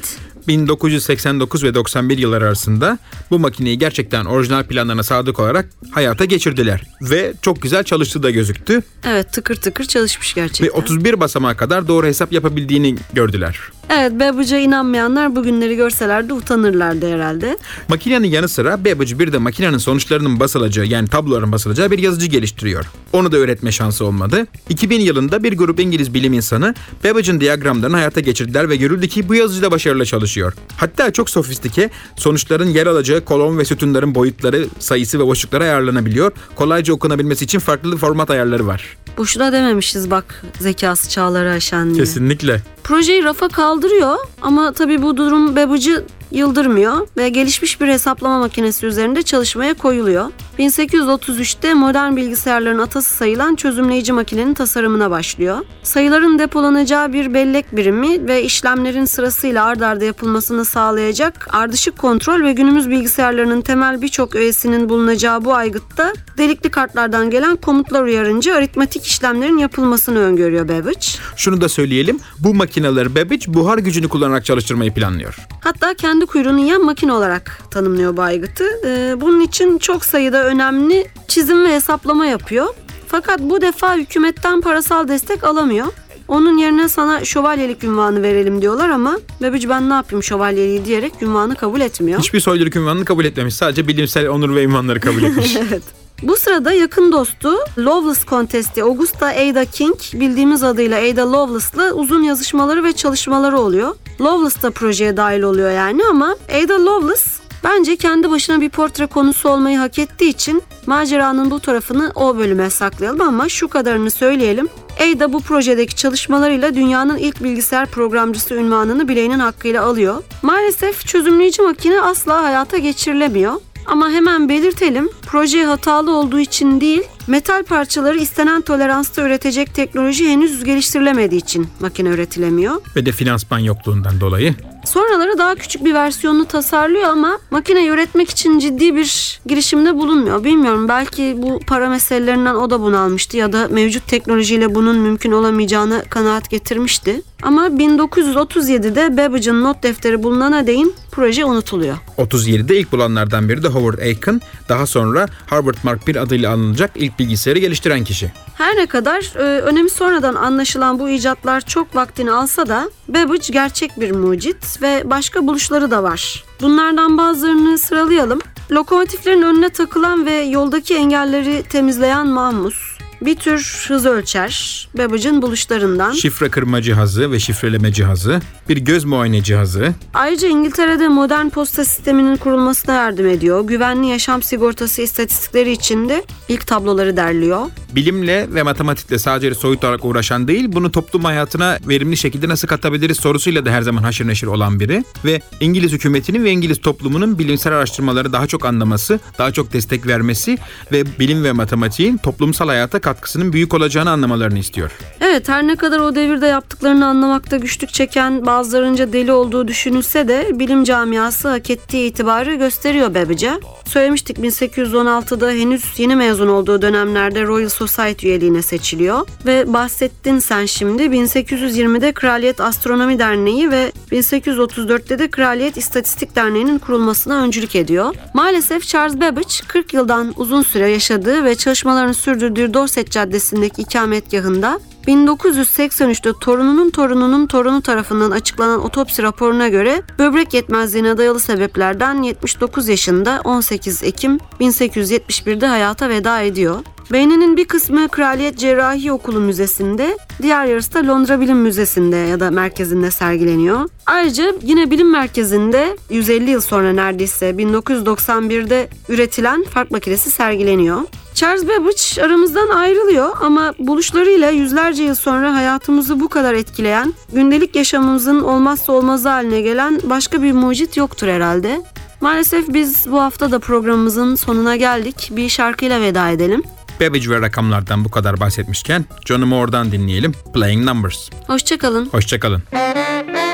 1989 0.50 1.64
ve 1.64 1.74
91 1.74 2.18
yılları 2.18 2.44
arasında 2.44 2.98
bu 3.30 3.38
makineyi 3.38 3.78
gerçekten 3.78 4.24
orijinal 4.24 4.64
planlarına 4.64 5.02
sadık 5.02 5.40
olarak 5.40 5.68
hayata 5.90 6.24
geçirdiler. 6.24 6.82
Ve 7.02 7.32
çok 7.42 7.62
güzel 7.62 7.84
çalıştığı 7.84 8.22
da 8.22 8.30
gözüktü. 8.30 8.82
evet 9.04 9.32
tıkır 9.32 9.56
tıkır 9.56 9.84
çalışmış 9.84 10.34
gerçekten. 10.34 10.66
Ve 10.66 10.70
31 10.70 11.20
basamağa 11.20 11.56
kadar 11.56 11.88
doğru 11.88 12.06
hesap 12.06 12.32
yapabildiğini 12.32 12.96
gördüler. 13.12 13.60
Evet 13.92 14.12
Babbage'a 14.12 14.58
inanmayanlar 14.58 15.36
bugünleri 15.36 15.76
görselerdi 15.76 16.32
utanırlardı 16.32 17.14
herhalde. 17.14 17.58
Makinenin 17.88 18.28
yanı 18.28 18.48
sıra 18.48 18.84
Babbage 18.84 19.18
bir 19.18 19.32
de 19.32 19.38
makinenin 19.38 19.78
sonuçlarının 19.78 20.40
basılacağı 20.40 20.86
yani 20.86 21.08
tabloların 21.08 21.52
basılacağı 21.52 21.90
bir 21.90 21.98
yazıcı 21.98 22.26
geliştiriyor. 22.26 22.84
Onu 23.12 23.32
da 23.32 23.36
öğretme 23.36 23.72
şansı 23.72 24.04
olmadı. 24.04 24.46
2000 24.68 25.00
yılında 25.00 25.42
bir 25.42 25.56
grup 25.56 25.80
İngiliz 25.80 26.14
bilim 26.14 26.32
insanı 26.32 26.74
Babbage'ın 27.04 27.40
diyagramlarını 27.40 27.96
hayata 27.96 28.20
geçirdiler 28.20 28.68
ve 28.68 28.76
görüldü 28.76 29.08
ki 29.08 29.28
bu 29.28 29.34
yazıcı 29.34 29.62
da 29.62 29.70
başarılı 29.70 30.04
çalışıyor. 30.06 30.52
Hatta 30.76 31.12
çok 31.12 31.30
sofistike 31.30 31.90
sonuçların 32.16 32.68
yer 32.68 32.86
alacağı 32.86 33.20
kolon 33.24 33.58
ve 33.58 33.64
sütunların 33.64 34.14
boyutları, 34.14 34.66
sayısı 34.78 35.18
ve 35.18 35.26
boşlukları 35.26 35.64
ayarlanabiliyor. 35.64 36.32
Kolayca 36.54 36.94
okunabilmesi 36.94 37.44
için 37.44 37.58
farklı 37.58 37.96
format 37.96 38.30
ayarları 38.30 38.66
var. 38.66 38.96
Boşuna 39.18 39.52
dememişiz 39.52 40.10
bak 40.10 40.42
zekası 40.60 41.10
çağları 41.10 41.50
aşan 41.50 41.94
diye. 41.94 42.04
Kesinlikle. 42.04 42.62
Projeyi 42.84 43.24
rafa 43.24 43.48
kaldırıyor. 43.80 44.16
Ama 44.42 44.72
tabii 44.72 45.02
bu 45.02 45.16
durum 45.16 45.56
Babbage'ı 45.56 46.04
yıldırmıyor 46.30 47.08
ve 47.16 47.28
gelişmiş 47.28 47.80
bir 47.80 47.88
hesaplama 47.88 48.38
makinesi 48.38 48.86
üzerinde 48.86 49.22
çalışmaya 49.22 49.74
koyuluyor. 49.74 50.30
1833'te 50.58 51.74
modern 51.74 52.16
bilgisayarların 52.16 52.78
atası 52.78 53.16
sayılan 53.16 53.54
çözümleyici 53.54 54.12
makinenin 54.12 54.54
tasarımına 54.54 55.10
başlıyor. 55.10 55.58
Sayıların 55.82 56.38
depolanacağı 56.38 57.12
bir 57.12 57.34
bellek 57.34 57.76
birimi 57.76 58.28
ve 58.28 58.42
işlemlerin 58.42 59.04
sırasıyla 59.04 59.64
ard 59.64 59.80
arda 59.80 60.04
yapılmasını 60.04 60.64
sağlayacak 60.64 61.48
ardışık 61.50 61.98
kontrol 61.98 62.42
ve 62.42 62.52
günümüz 62.52 62.90
bilgisayarlarının 62.90 63.60
temel 63.60 64.02
birçok 64.02 64.34
öğesinin 64.34 64.88
bulunacağı 64.88 65.44
bu 65.44 65.54
aygıtta 65.54 66.12
delikli 66.38 66.70
kartlardan 66.70 67.30
gelen 67.30 67.56
komutlar 67.56 68.02
uyarınca 68.02 68.54
aritmetik 68.54 69.06
işlemlerin 69.06 69.58
yapılmasını 69.58 70.18
öngörüyor 70.18 70.68
Babbage. 70.68 71.06
Şunu 71.36 71.60
da 71.60 71.68
söyleyelim. 71.68 72.20
Bu 72.38 72.54
makineleri 72.54 73.14
Babbage 73.14 73.44
buhar 73.54 73.78
gücünü 73.78 74.08
kullanarak 74.08 74.44
çalıştırmayı 74.44 74.94
planlıyor. 74.94 75.36
Hatta 75.60 75.94
kendi 75.94 76.19
kuyruğunu 76.26 76.60
yiyen 76.60 76.84
makine 76.84 77.12
olarak 77.12 77.58
tanımlıyor 77.70 78.16
bu 78.16 78.22
aygıtı. 78.22 78.64
Ee, 78.86 79.20
bunun 79.20 79.40
için 79.40 79.78
çok 79.78 80.04
sayıda 80.04 80.44
önemli 80.44 81.08
çizim 81.28 81.64
ve 81.64 81.74
hesaplama 81.74 82.26
yapıyor. 82.26 82.66
Fakat 83.06 83.40
bu 83.40 83.60
defa 83.60 83.96
hükümetten 83.96 84.60
parasal 84.60 85.08
destek 85.08 85.44
alamıyor. 85.44 85.86
Onun 86.28 86.58
yerine 86.58 86.88
sana 86.88 87.24
şövalyelik 87.24 87.84
ünvanı 87.84 88.22
verelim 88.22 88.62
diyorlar 88.62 88.88
ama 88.88 89.18
Babbage 89.40 89.68
ben 89.68 89.90
ne 89.90 89.94
yapayım 89.94 90.22
şövalyeliği 90.22 90.84
diyerek 90.84 91.12
ünvanı 91.22 91.54
kabul 91.54 91.80
etmiyor. 91.80 92.20
Hiçbir 92.20 92.40
soyluluk 92.40 92.76
ünvanını 92.76 93.04
kabul 93.04 93.24
etmemiş. 93.24 93.54
Sadece 93.54 93.88
bilimsel 93.88 94.28
onur 94.28 94.54
ve 94.54 94.64
ünvanları 94.64 95.00
kabul 95.00 95.22
etmiş. 95.22 95.56
evet. 95.68 95.82
Bu 96.22 96.36
sırada 96.36 96.72
yakın 96.72 97.12
dostu 97.12 97.50
Lovelace 97.78 98.20
Contesti 98.28 98.82
Augusta 98.82 99.26
Ada 99.26 99.64
King 99.64 99.96
bildiğimiz 100.14 100.62
adıyla 100.62 100.98
Ada 100.98 101.32
Lovelace'la 101.32 101.92
uzun 101.92 102.22
yazışmaları 102.22 102.84
ve 102.84 102.92
çalışmaları 102.92 103.58
oluyor. 103.58 103.94
Lovelace 104.20 104.62
da 104.62 104.70
projeye 104.70 105.16
dahil 105.16 105.42
oluyor 105.42 105.70
yani 105.70 106.02
ama 106.10 106.36
Ada 106.64 106.84
Lovelace 106.84 107.22
bence 107.64 107.96
kendi 107.96 108.30
başına 108.30 108.60
bir 108.60 108.70
portre 108.70 109.06
konusu 109.06 109.48
olmayı 109.48 109.78
hak 109.78 109.98
ettiği 109.98 110.28
için 110.28 110.62
maceranın 110.86 111.50
bu 111.50 111.60
tarafını 111.60 112.12
o 112.14 112.38
bölüme 112.38 112.70
saklayalım 112.70 113.20
ama 113.20 113.48
şu 113.48 113.68
kadarını 113.68 114.10
söyleyelim. 114.10 114.68
Ada 115.00 115.32
bu 115.32 115.40
projedeki 115.40 115.96
çalışmalarıyla 115.96 116.74
dünyanın 116.74 117.16
ilk 117.16 117.42
bilgisayar 117.44 117.86
programcısı 117.86 118.54
ünvanını 118.54 119.08
bileğinin 119.08 119.38
hakkıyla 119.38 119.84
alıyor. 119.84 120.22
Maalesef 120.42 121.06
çözümleyici 121.06 121.62
makine 121.62 122.00
asla 122.00 122.42
hayata 122.42 122.78
geçirilemiyor. 122.78 123.54
Ama 123.86 124.10
hemen 124.10 124.48
belirtelim, 124.48 125.08
proje 125.22 125.64
hatalı 125.64 126.16
olduğu 126.16 126.40
için 126.40 126.80
değil, 126.80 127.02
metal 127.26 127.62
parçaları 127.64 128.18
istenen 128.18 128.60
toleransta 128.60 129.22
üretecek 129.22 129.74
teknoloji 129.74 130.28
henüz 130.28 130.64
geliştirilemediği 130.64 131.40
için 131.40 131.68
makine 131.80 132.08
üretilemiyor. 132.08 132.76
ve 132.96 133.06
de 133.06 133.12
finansman 133.12 133.58
yokluğundan 133.58 134.20
dolayı. 134.20 134.54
Sonraları 134.90 135.38
daha 135.38 135.54
küçük 135.54 135.84
bir 135.84 135.94
versiyonunu 135.94 136.44
tasarlıyor 136.44 137.08
ama 137.08 137.38
makineyi 137.50 137.88
üretmek 137.88 138.30
için 138.30 138.58
ciddi 138.58 138.96
bir 138.96 139.40
girişimde 139.46 139.94
bulunmuyor. 139.94 140.44
Bilmiyorum 140.44 140.88
belki 140.88 141.34
bu 141.38 141.60
para 141.66 141.88
meselelerinden 141.88 142.54
o 142.54 142.70
da 142.70 142.80
bunalmıştı 142.80 143.36
ya 143.36 143.52
da 143.52 143.68
mevcut 143.68 144.08
teknolojiyle 144.08 144.74
bunun 144.74 144.98
mümkün 144.98 145.32
olamayacağını 145.32 146.04
kanaat 146.10 146.50
getirmişti. 146.50 147.22
Ama 147.42 147.66
1937'de 147.66 149.16
Babbage'ın 149.16 149.64
not 149.64 149.82
defteri 149.82 150.22
bulunana 150.22 150.66
değin 150.66 150.94
proje 151.12 151.44
unutuluyor. 151.44 151.96
37'de 152.18 152.78
ilk 152.78 152.92
bulanlardan 152.92 153.48
biri 153.48 153.62
de 153.62 153.68
Howard 153.68 153.98
Aiken. 153.98 154.40
Daha 154.68 154.86
sonra 154.86 155.26
Harvard 155.46 155.76
Mark 155.82 156.08
I 156.08 156.20
adıyla 156.20 156.52
anılacak 156.52 156.90
ilk 156.94 157.18
bilgisayarı 157.18 157.58
geliştiren 157.58 158.04
kişi. 158.04 158.32
Her 158.54 158.76
ne 158.76 158.86
kadar 158.86 159.32
e, 159.36 159.60
önemi 159.60 159.90
sonradan 159.90 160.34
anlaşılan 160.34 160.98
bu 160.98 161.08
icatlar 161.08 161.60
çok 161.60 161.96
vaktini 161.96 162.32
alsa 162.32 162.68
da 162.68 162.90
Babbage 163.08 163.52
gerçek 163.52 164.00
bir 164.00 164.10
mucit 164.10 164.79
ve 164.82 165.02
başka 165.04 165.46
buluşları 165.46 165.90
da 165.90 166.02
var. 166.02 166.44
Bunlardan 166.60 167.18
bazılarını 167.18 167.78
sıralayalım. 167.78 168.40
Lokomotiflerin 168.70 169.42
önüne 169.42 169.68
takılan 169.68 170.26
ve 170.26 170.32
yoldaki 170.32 170.94
engelleri 170.94 171.62
temizleyen 171.62 172.26
mahmus, 172.26 172.89
bir 173.22 173.34
tür 173.36 173.84
hız 173.88 174.06
ölçer, 174.06 174.88
Babbage'ın 174.98 175.42
buluşlarından. 175.42 176.12
Şifre 176.12 176.48
kırma 176.48 176.82
cihazı 176.82 177.32
ve 177.32 177.38
şifreleme 177.38 177.92
cihazı, 177.92 178.40
bir 178.68 178.76
göz 178.76 179.04
muayene 179.04 179.42
cihazı, 179.42 179.94
Ayrıca 180.14 180.48
İngiltere'de 180.48 181.08
modern 181.08 181.48
posta 181.48 181.84
sisteminin 181.84 182.36
kurulmasına 182.36 182.94
yardım 182.94 183.26
ediyor. 183.26 183.66
Güvenli 183.66 184.06
yaşam 184.06 184.42
sigortası 184.42 185.02
istatistikleri 185.02 185.72
için 185.72 186.08
de 186.08 186.24
ilk 186.48 186.66
tabloları 186.66 187.16
derliyor. 187.16 187.66
bilimle 187.94 188.54
ve 188.54 188.62
matematikle 188.62 189.18
sadece 189.18 189.54
soyut 189.54 189.84
olarak 189.84 190.04
uğraşan 190.04 190.48
değil, 190.48 190.64
bunu 190.72 190.92
toplum 190.92 191.24
hayatına 191.24 191.78
verimli 191.88 192.16
şekilde 192.16 192.48
nasıl 192.48 192.68
katabiliriz 192.68 193.16
sorusuyla 193.16 193.64
da 193.64 193.70
her 193.70 193.82
zaman 193.82 194.02
haşır 194.02 194.26
neşir 194.26 194.46
olan 194.46 194.80
biri 194.80 195.04
ve 195.24 195.40
İngiliz 195.60 195.92
hükümetinin 195.92 196.44
ve 196.44 196.50
İngiliz 196.50 196.80
toplumunun 196.80 197.38
bilimsel 197.38 197.72
araştırmaları 197.72 198.32
daha 198.32 198.46
çok 198.46 198.64
anlaması, 198.64 199.20
daha 199.38 199.52
çok 199.52 199.72
destek 199.72 200.06
vermesi 200.06 200.58
ve 200.92 201.18
bilim 201.18 201.44
ve 201.44 201.52
matematiğin 201.52 202.16
toplumsal 202.16 202.68
hayata 202.68 203.00
katkısının 203.10 203.52
büyük 203.52 203.74
olacağını 203.74 204.10
anlamalarını 204.10 204.58
istiyor. 204.58 204.90
Evet 205.20 205.48
her 205.48 205.66
ne 205.66 205.76
kadar 205.76 205.98
o 205.98 206.14
devirde 206.14 206.46
yaptıklarını 206.46 207.06
anlamakta 207.06 207.56
güçlük 207.56 207.92
çeken 207.92 208.46
bazılarınca 208.46 209.12
deli 209.12 209.32
olduğu 209.32 209.68
düşünülse 209.68 210.28
de 210.28 210.50
bilim 210.58 210.84
camiası 210.84 211.48
hak 211.48 211.70
ettiği 211.70 212.10
itibarı 212.10 212.54
gösteriyor 212.54 213.14
Babbage'e. 213.14 213.60
Söylemiştik 213.84 214.38
1816'da 214.38 215.50
henüz 215.50 215.84
yeni 215.98 216.16
mezun 216.16 216.48
olduğu 216.48 216.82
dönemlerde 216.82 217.42
Royal 217.42 217.68
Society 217.68 218.26
üyeliğine 218.26 218.62
seçiliyor. 218.62 219.28
Ve 219.46 219.72
bahsettin 219.72 220.38
sen 220.38 220.66
şimdi 220.66 221.02
1820'de 221.02 222.12
Kraliyet 222.12 222.60
Astronomi 222.60 223.18
Derneği 223.18 223.70
ve 223.70 223.92
1834'te 224.12 225.18
de 225.18 225.30
Kraliyet 225.30 225.76
İstatistik 225.76 226.36
Derneği'nin 226.36 226.78
kurulmasına 226.78 227.42
öncülük 227.42 227.76
ediyor. 227.76 228.14
Maalesef 228.34 228.86
Charles 228.86 229.16
Babbage 229.16 229.54
40 229.68 229.94
yıldan 229.94 230.34
uzun 230.36 230.62
süre 230.62 230.90
yaşadığı 230.90 231.44
ve 231.44 231.54
çalışmalarını 231.54 232.14
sürdürdüğü 232.14 232.74
Dorset 232.74 232.99
Caddesi'ndeki 233.06 233.82
ikametgahında 233.82 234.80
1983'te 235.06 236.32
torununun 236.40 236.90
torununun 236.90 237.46
torunu 237.46 237.82
tarafından 237.82 238.30
açıklanan 238.30 238.84
otopsi 238.84 239.22
raporuna 239.22 239.68
göre 239.68 240.02
böbrek 240.18 240.54
yetmezliğine 240.54 241.18
dayalı 241.18 241.40
sebeplerden 241.40 242.22
79 242.22 242.88
yaşında 242.88 243.40
18 243.44 244.02
Ekim 244.02 244.38
1871'de 244.60 245.66
hayata 245.66 246.08
veda 246.08 246.40
ediyor. 246.40 246.76
Beyninin 247.12 247.56
bir 247.56 247.64
kısmı 247.64 248.08
Kraliyet 248.08 248.58
Cerrahi 248.58 249.12
Okulu 249.12 249.40
Müzesi'nde, 249.40 250.18
diğer 250.42 250.64
yarısı 250.64 250.94
da 250.94 251.06
Londra 251.06 251.40
Bilim 251.40 251.56
Müzesi'nde 251.56 252.16
ya 252.16 252.40
da 252.40 252.50
merkezinde 252.50 253.10
sergileniyor. 253.10 253.88
Ayrıca 254.06 254.54
yine 254.62 254.90
bilim 254.90 255.10
merkezinde 255.10 255.96
150 256.10 256.50
yıl 256.50 256.60
sonra 256.60 256.92
neredeyse 256.92 257.50
1991'de 257.50 258.88
üretilen 259.08 259.64
fark 259.64 259.90
makinesi 259.90 260.30
sergileniyor. 260.30 261.00
Charles 261.40 261.68
Babbage 261.68 262.22
aramızdan 262.22 262.68
ayrılıyor 262.68 263.36
ama 263.40 263.74
buluşlarıyla 263.78 264.50
yüzlerce 264.50 265.02
yıl 265.02 265.14
sonra 265.14 265.54
hayatımızı 265.54 266.20
bu 266.20 266.28
kadar 266.28 266.54
etkileyen, 266.54 267.14
gündelik 267.32 267.76
yaşamımızın 267.76 268.40
olmazsa 268.40 268.92
olmazı 268.92 269.28
haline 269.28 269.60
gelen 269.60 270.00
başka 270.04 270.42
bir 270.42 270.52
mucit 270.52 270.96
yoktur 270.96 271.28
herhalde. 271.28 271.82
Maalesef 272.20 272.68
biz 272.68 273.06
bu 273.10 273.20
hafta 273.20 273.50
da 273.50 273.58
programımızın 273.58 274.34
sonuna 274.34 274.76
geldik. 274.76 275.28
Bir 275.32 275.48
şarkıyla 275.48 276.00
veda 276.00 276.28
edelim. 276.28 276.62
Babbage 277.00 277.30
ve 277.30 277.40
rakamlardan 277.40 278.04
bu 278.04 278.10
kadar 278.10 278.40
bahsetmişken 278.40 279.04
Johnny 279.26 279.44
Moore'dan 279.44 279.92
dinleyelim 279.92 280.32
Playing 280.54 280.84
Numbers. 280.84 281.30
Hoşçakalın. 281.46 282.06
Hoşçakalın. 282.06 282.62
played 282.70 283.49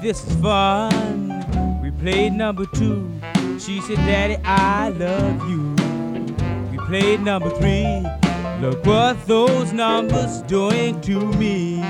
this 0.00 0.26
is 0.26 0.34
fun. 0.40 1.80
We 1.82 1.90
played 1.90 2.32
number 2.32 2.64
two. 2.74 3.10
She 3.58 3.80
said, 3.82 3.96
daddy, 3.96 4.36
I 4.44 4.88
love 4.88 5.48
you. 5.48 5.74
We 6.70 6.78
played 6.86 7.20
number 7.20 7.50
three. 7.50 8.02
Look 8.60 8.84
what 8.86 9.26
those 9.26 9.72
numbers 9.72 10.42
doing 10.42 11.00
to 11.02 11.20
me. 11.34 11.84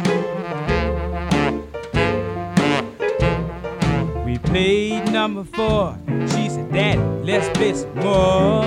We 4.25 4.39
played 4.39 5.13
number 5.13 5.45
four. 5.45 5.97
She 6.35 6.49
said, 6.49 6.73
daddy, 6.73 7.01
let's 7.25 7.49
play 7.57 7.75
some 7.75 7.95
more. 7.97 8.65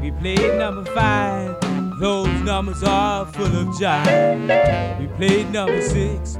We 0.00 0.12
played 0.12 0.58
number 0.58 0.84
five. 0.92 1.56
Those 1.98 2.40
numbers 2.42 2.82
are 2.84 3.26
full 3.26 3.46
of 3.46 3.68
jive. 3.78 5.00
We 5.00 5.06
played 5.16 5.50
number 5.50 5.80
six. 5.82 6.38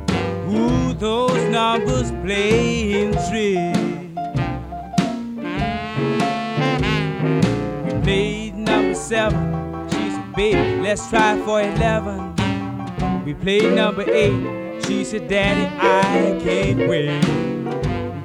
Ooh, 0.48 0.92
those 0.94 1.50
numbers 1.50 2.10
playing 2.22 3.12
tricks. 3.28 3.78
We 7.84 8.00
played 8.02 8.54
number 8.54 8.94
seven. 8.94 9.88
She 9.90 10.10
said, 10.10 10.34
baby, 10.36 10.82
let's 10.82 11.08
try 11.08 11.36
for 11.44 11.60
eleven. 11.60 12.34
We 13.24 13.34
played 13.34 13.72
number 13.74 14.04
eight. 14.08 14.84
She 14.86 15.04
said, 15.04 15.26
Daddy, 15.28 15.66
I 15.80 16.38
can't 16.44 16.88
wait. 16.88 17.24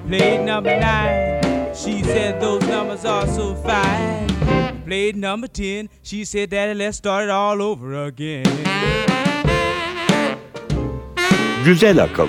We 0.04 0.18
played 0.18 0.46
number 0.46 0.80
nine. 0.80 1.74
She 1.74 2.04
said, 2.04 2.40
those 2.40 2.62
numbers 2.68 3.04
are 3.04 3.26
so 3.26 3.56
fine. 3.56 4.28
We 4.76 4.82
played 4.86 5.16
number 5.16 5.48
ten. 5.48 5.90
She 6.04 6.24
said, 6.26 6.52
Daddy, 6.52 6.76
let's 6.76 6.98
start 6.98 7.24
it 7.24 7.30
all 7.32 7.62
over 7.64 8.06
again. 8.06 8.46
Güzel 11.66 12.04
akıl. 12.04 12.28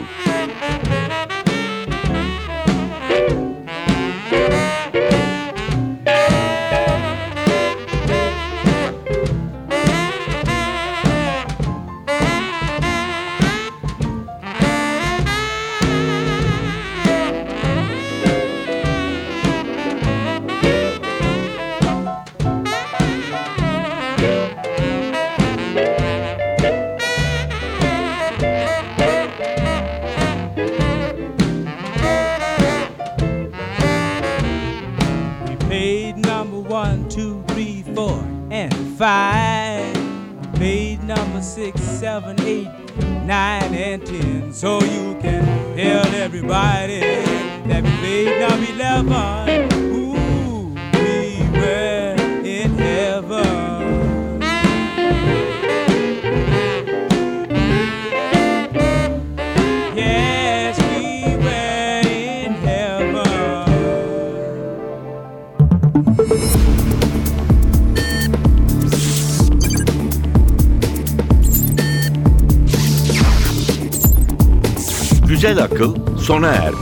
Sona 76.23 76.49
erdi. 76.55 76.82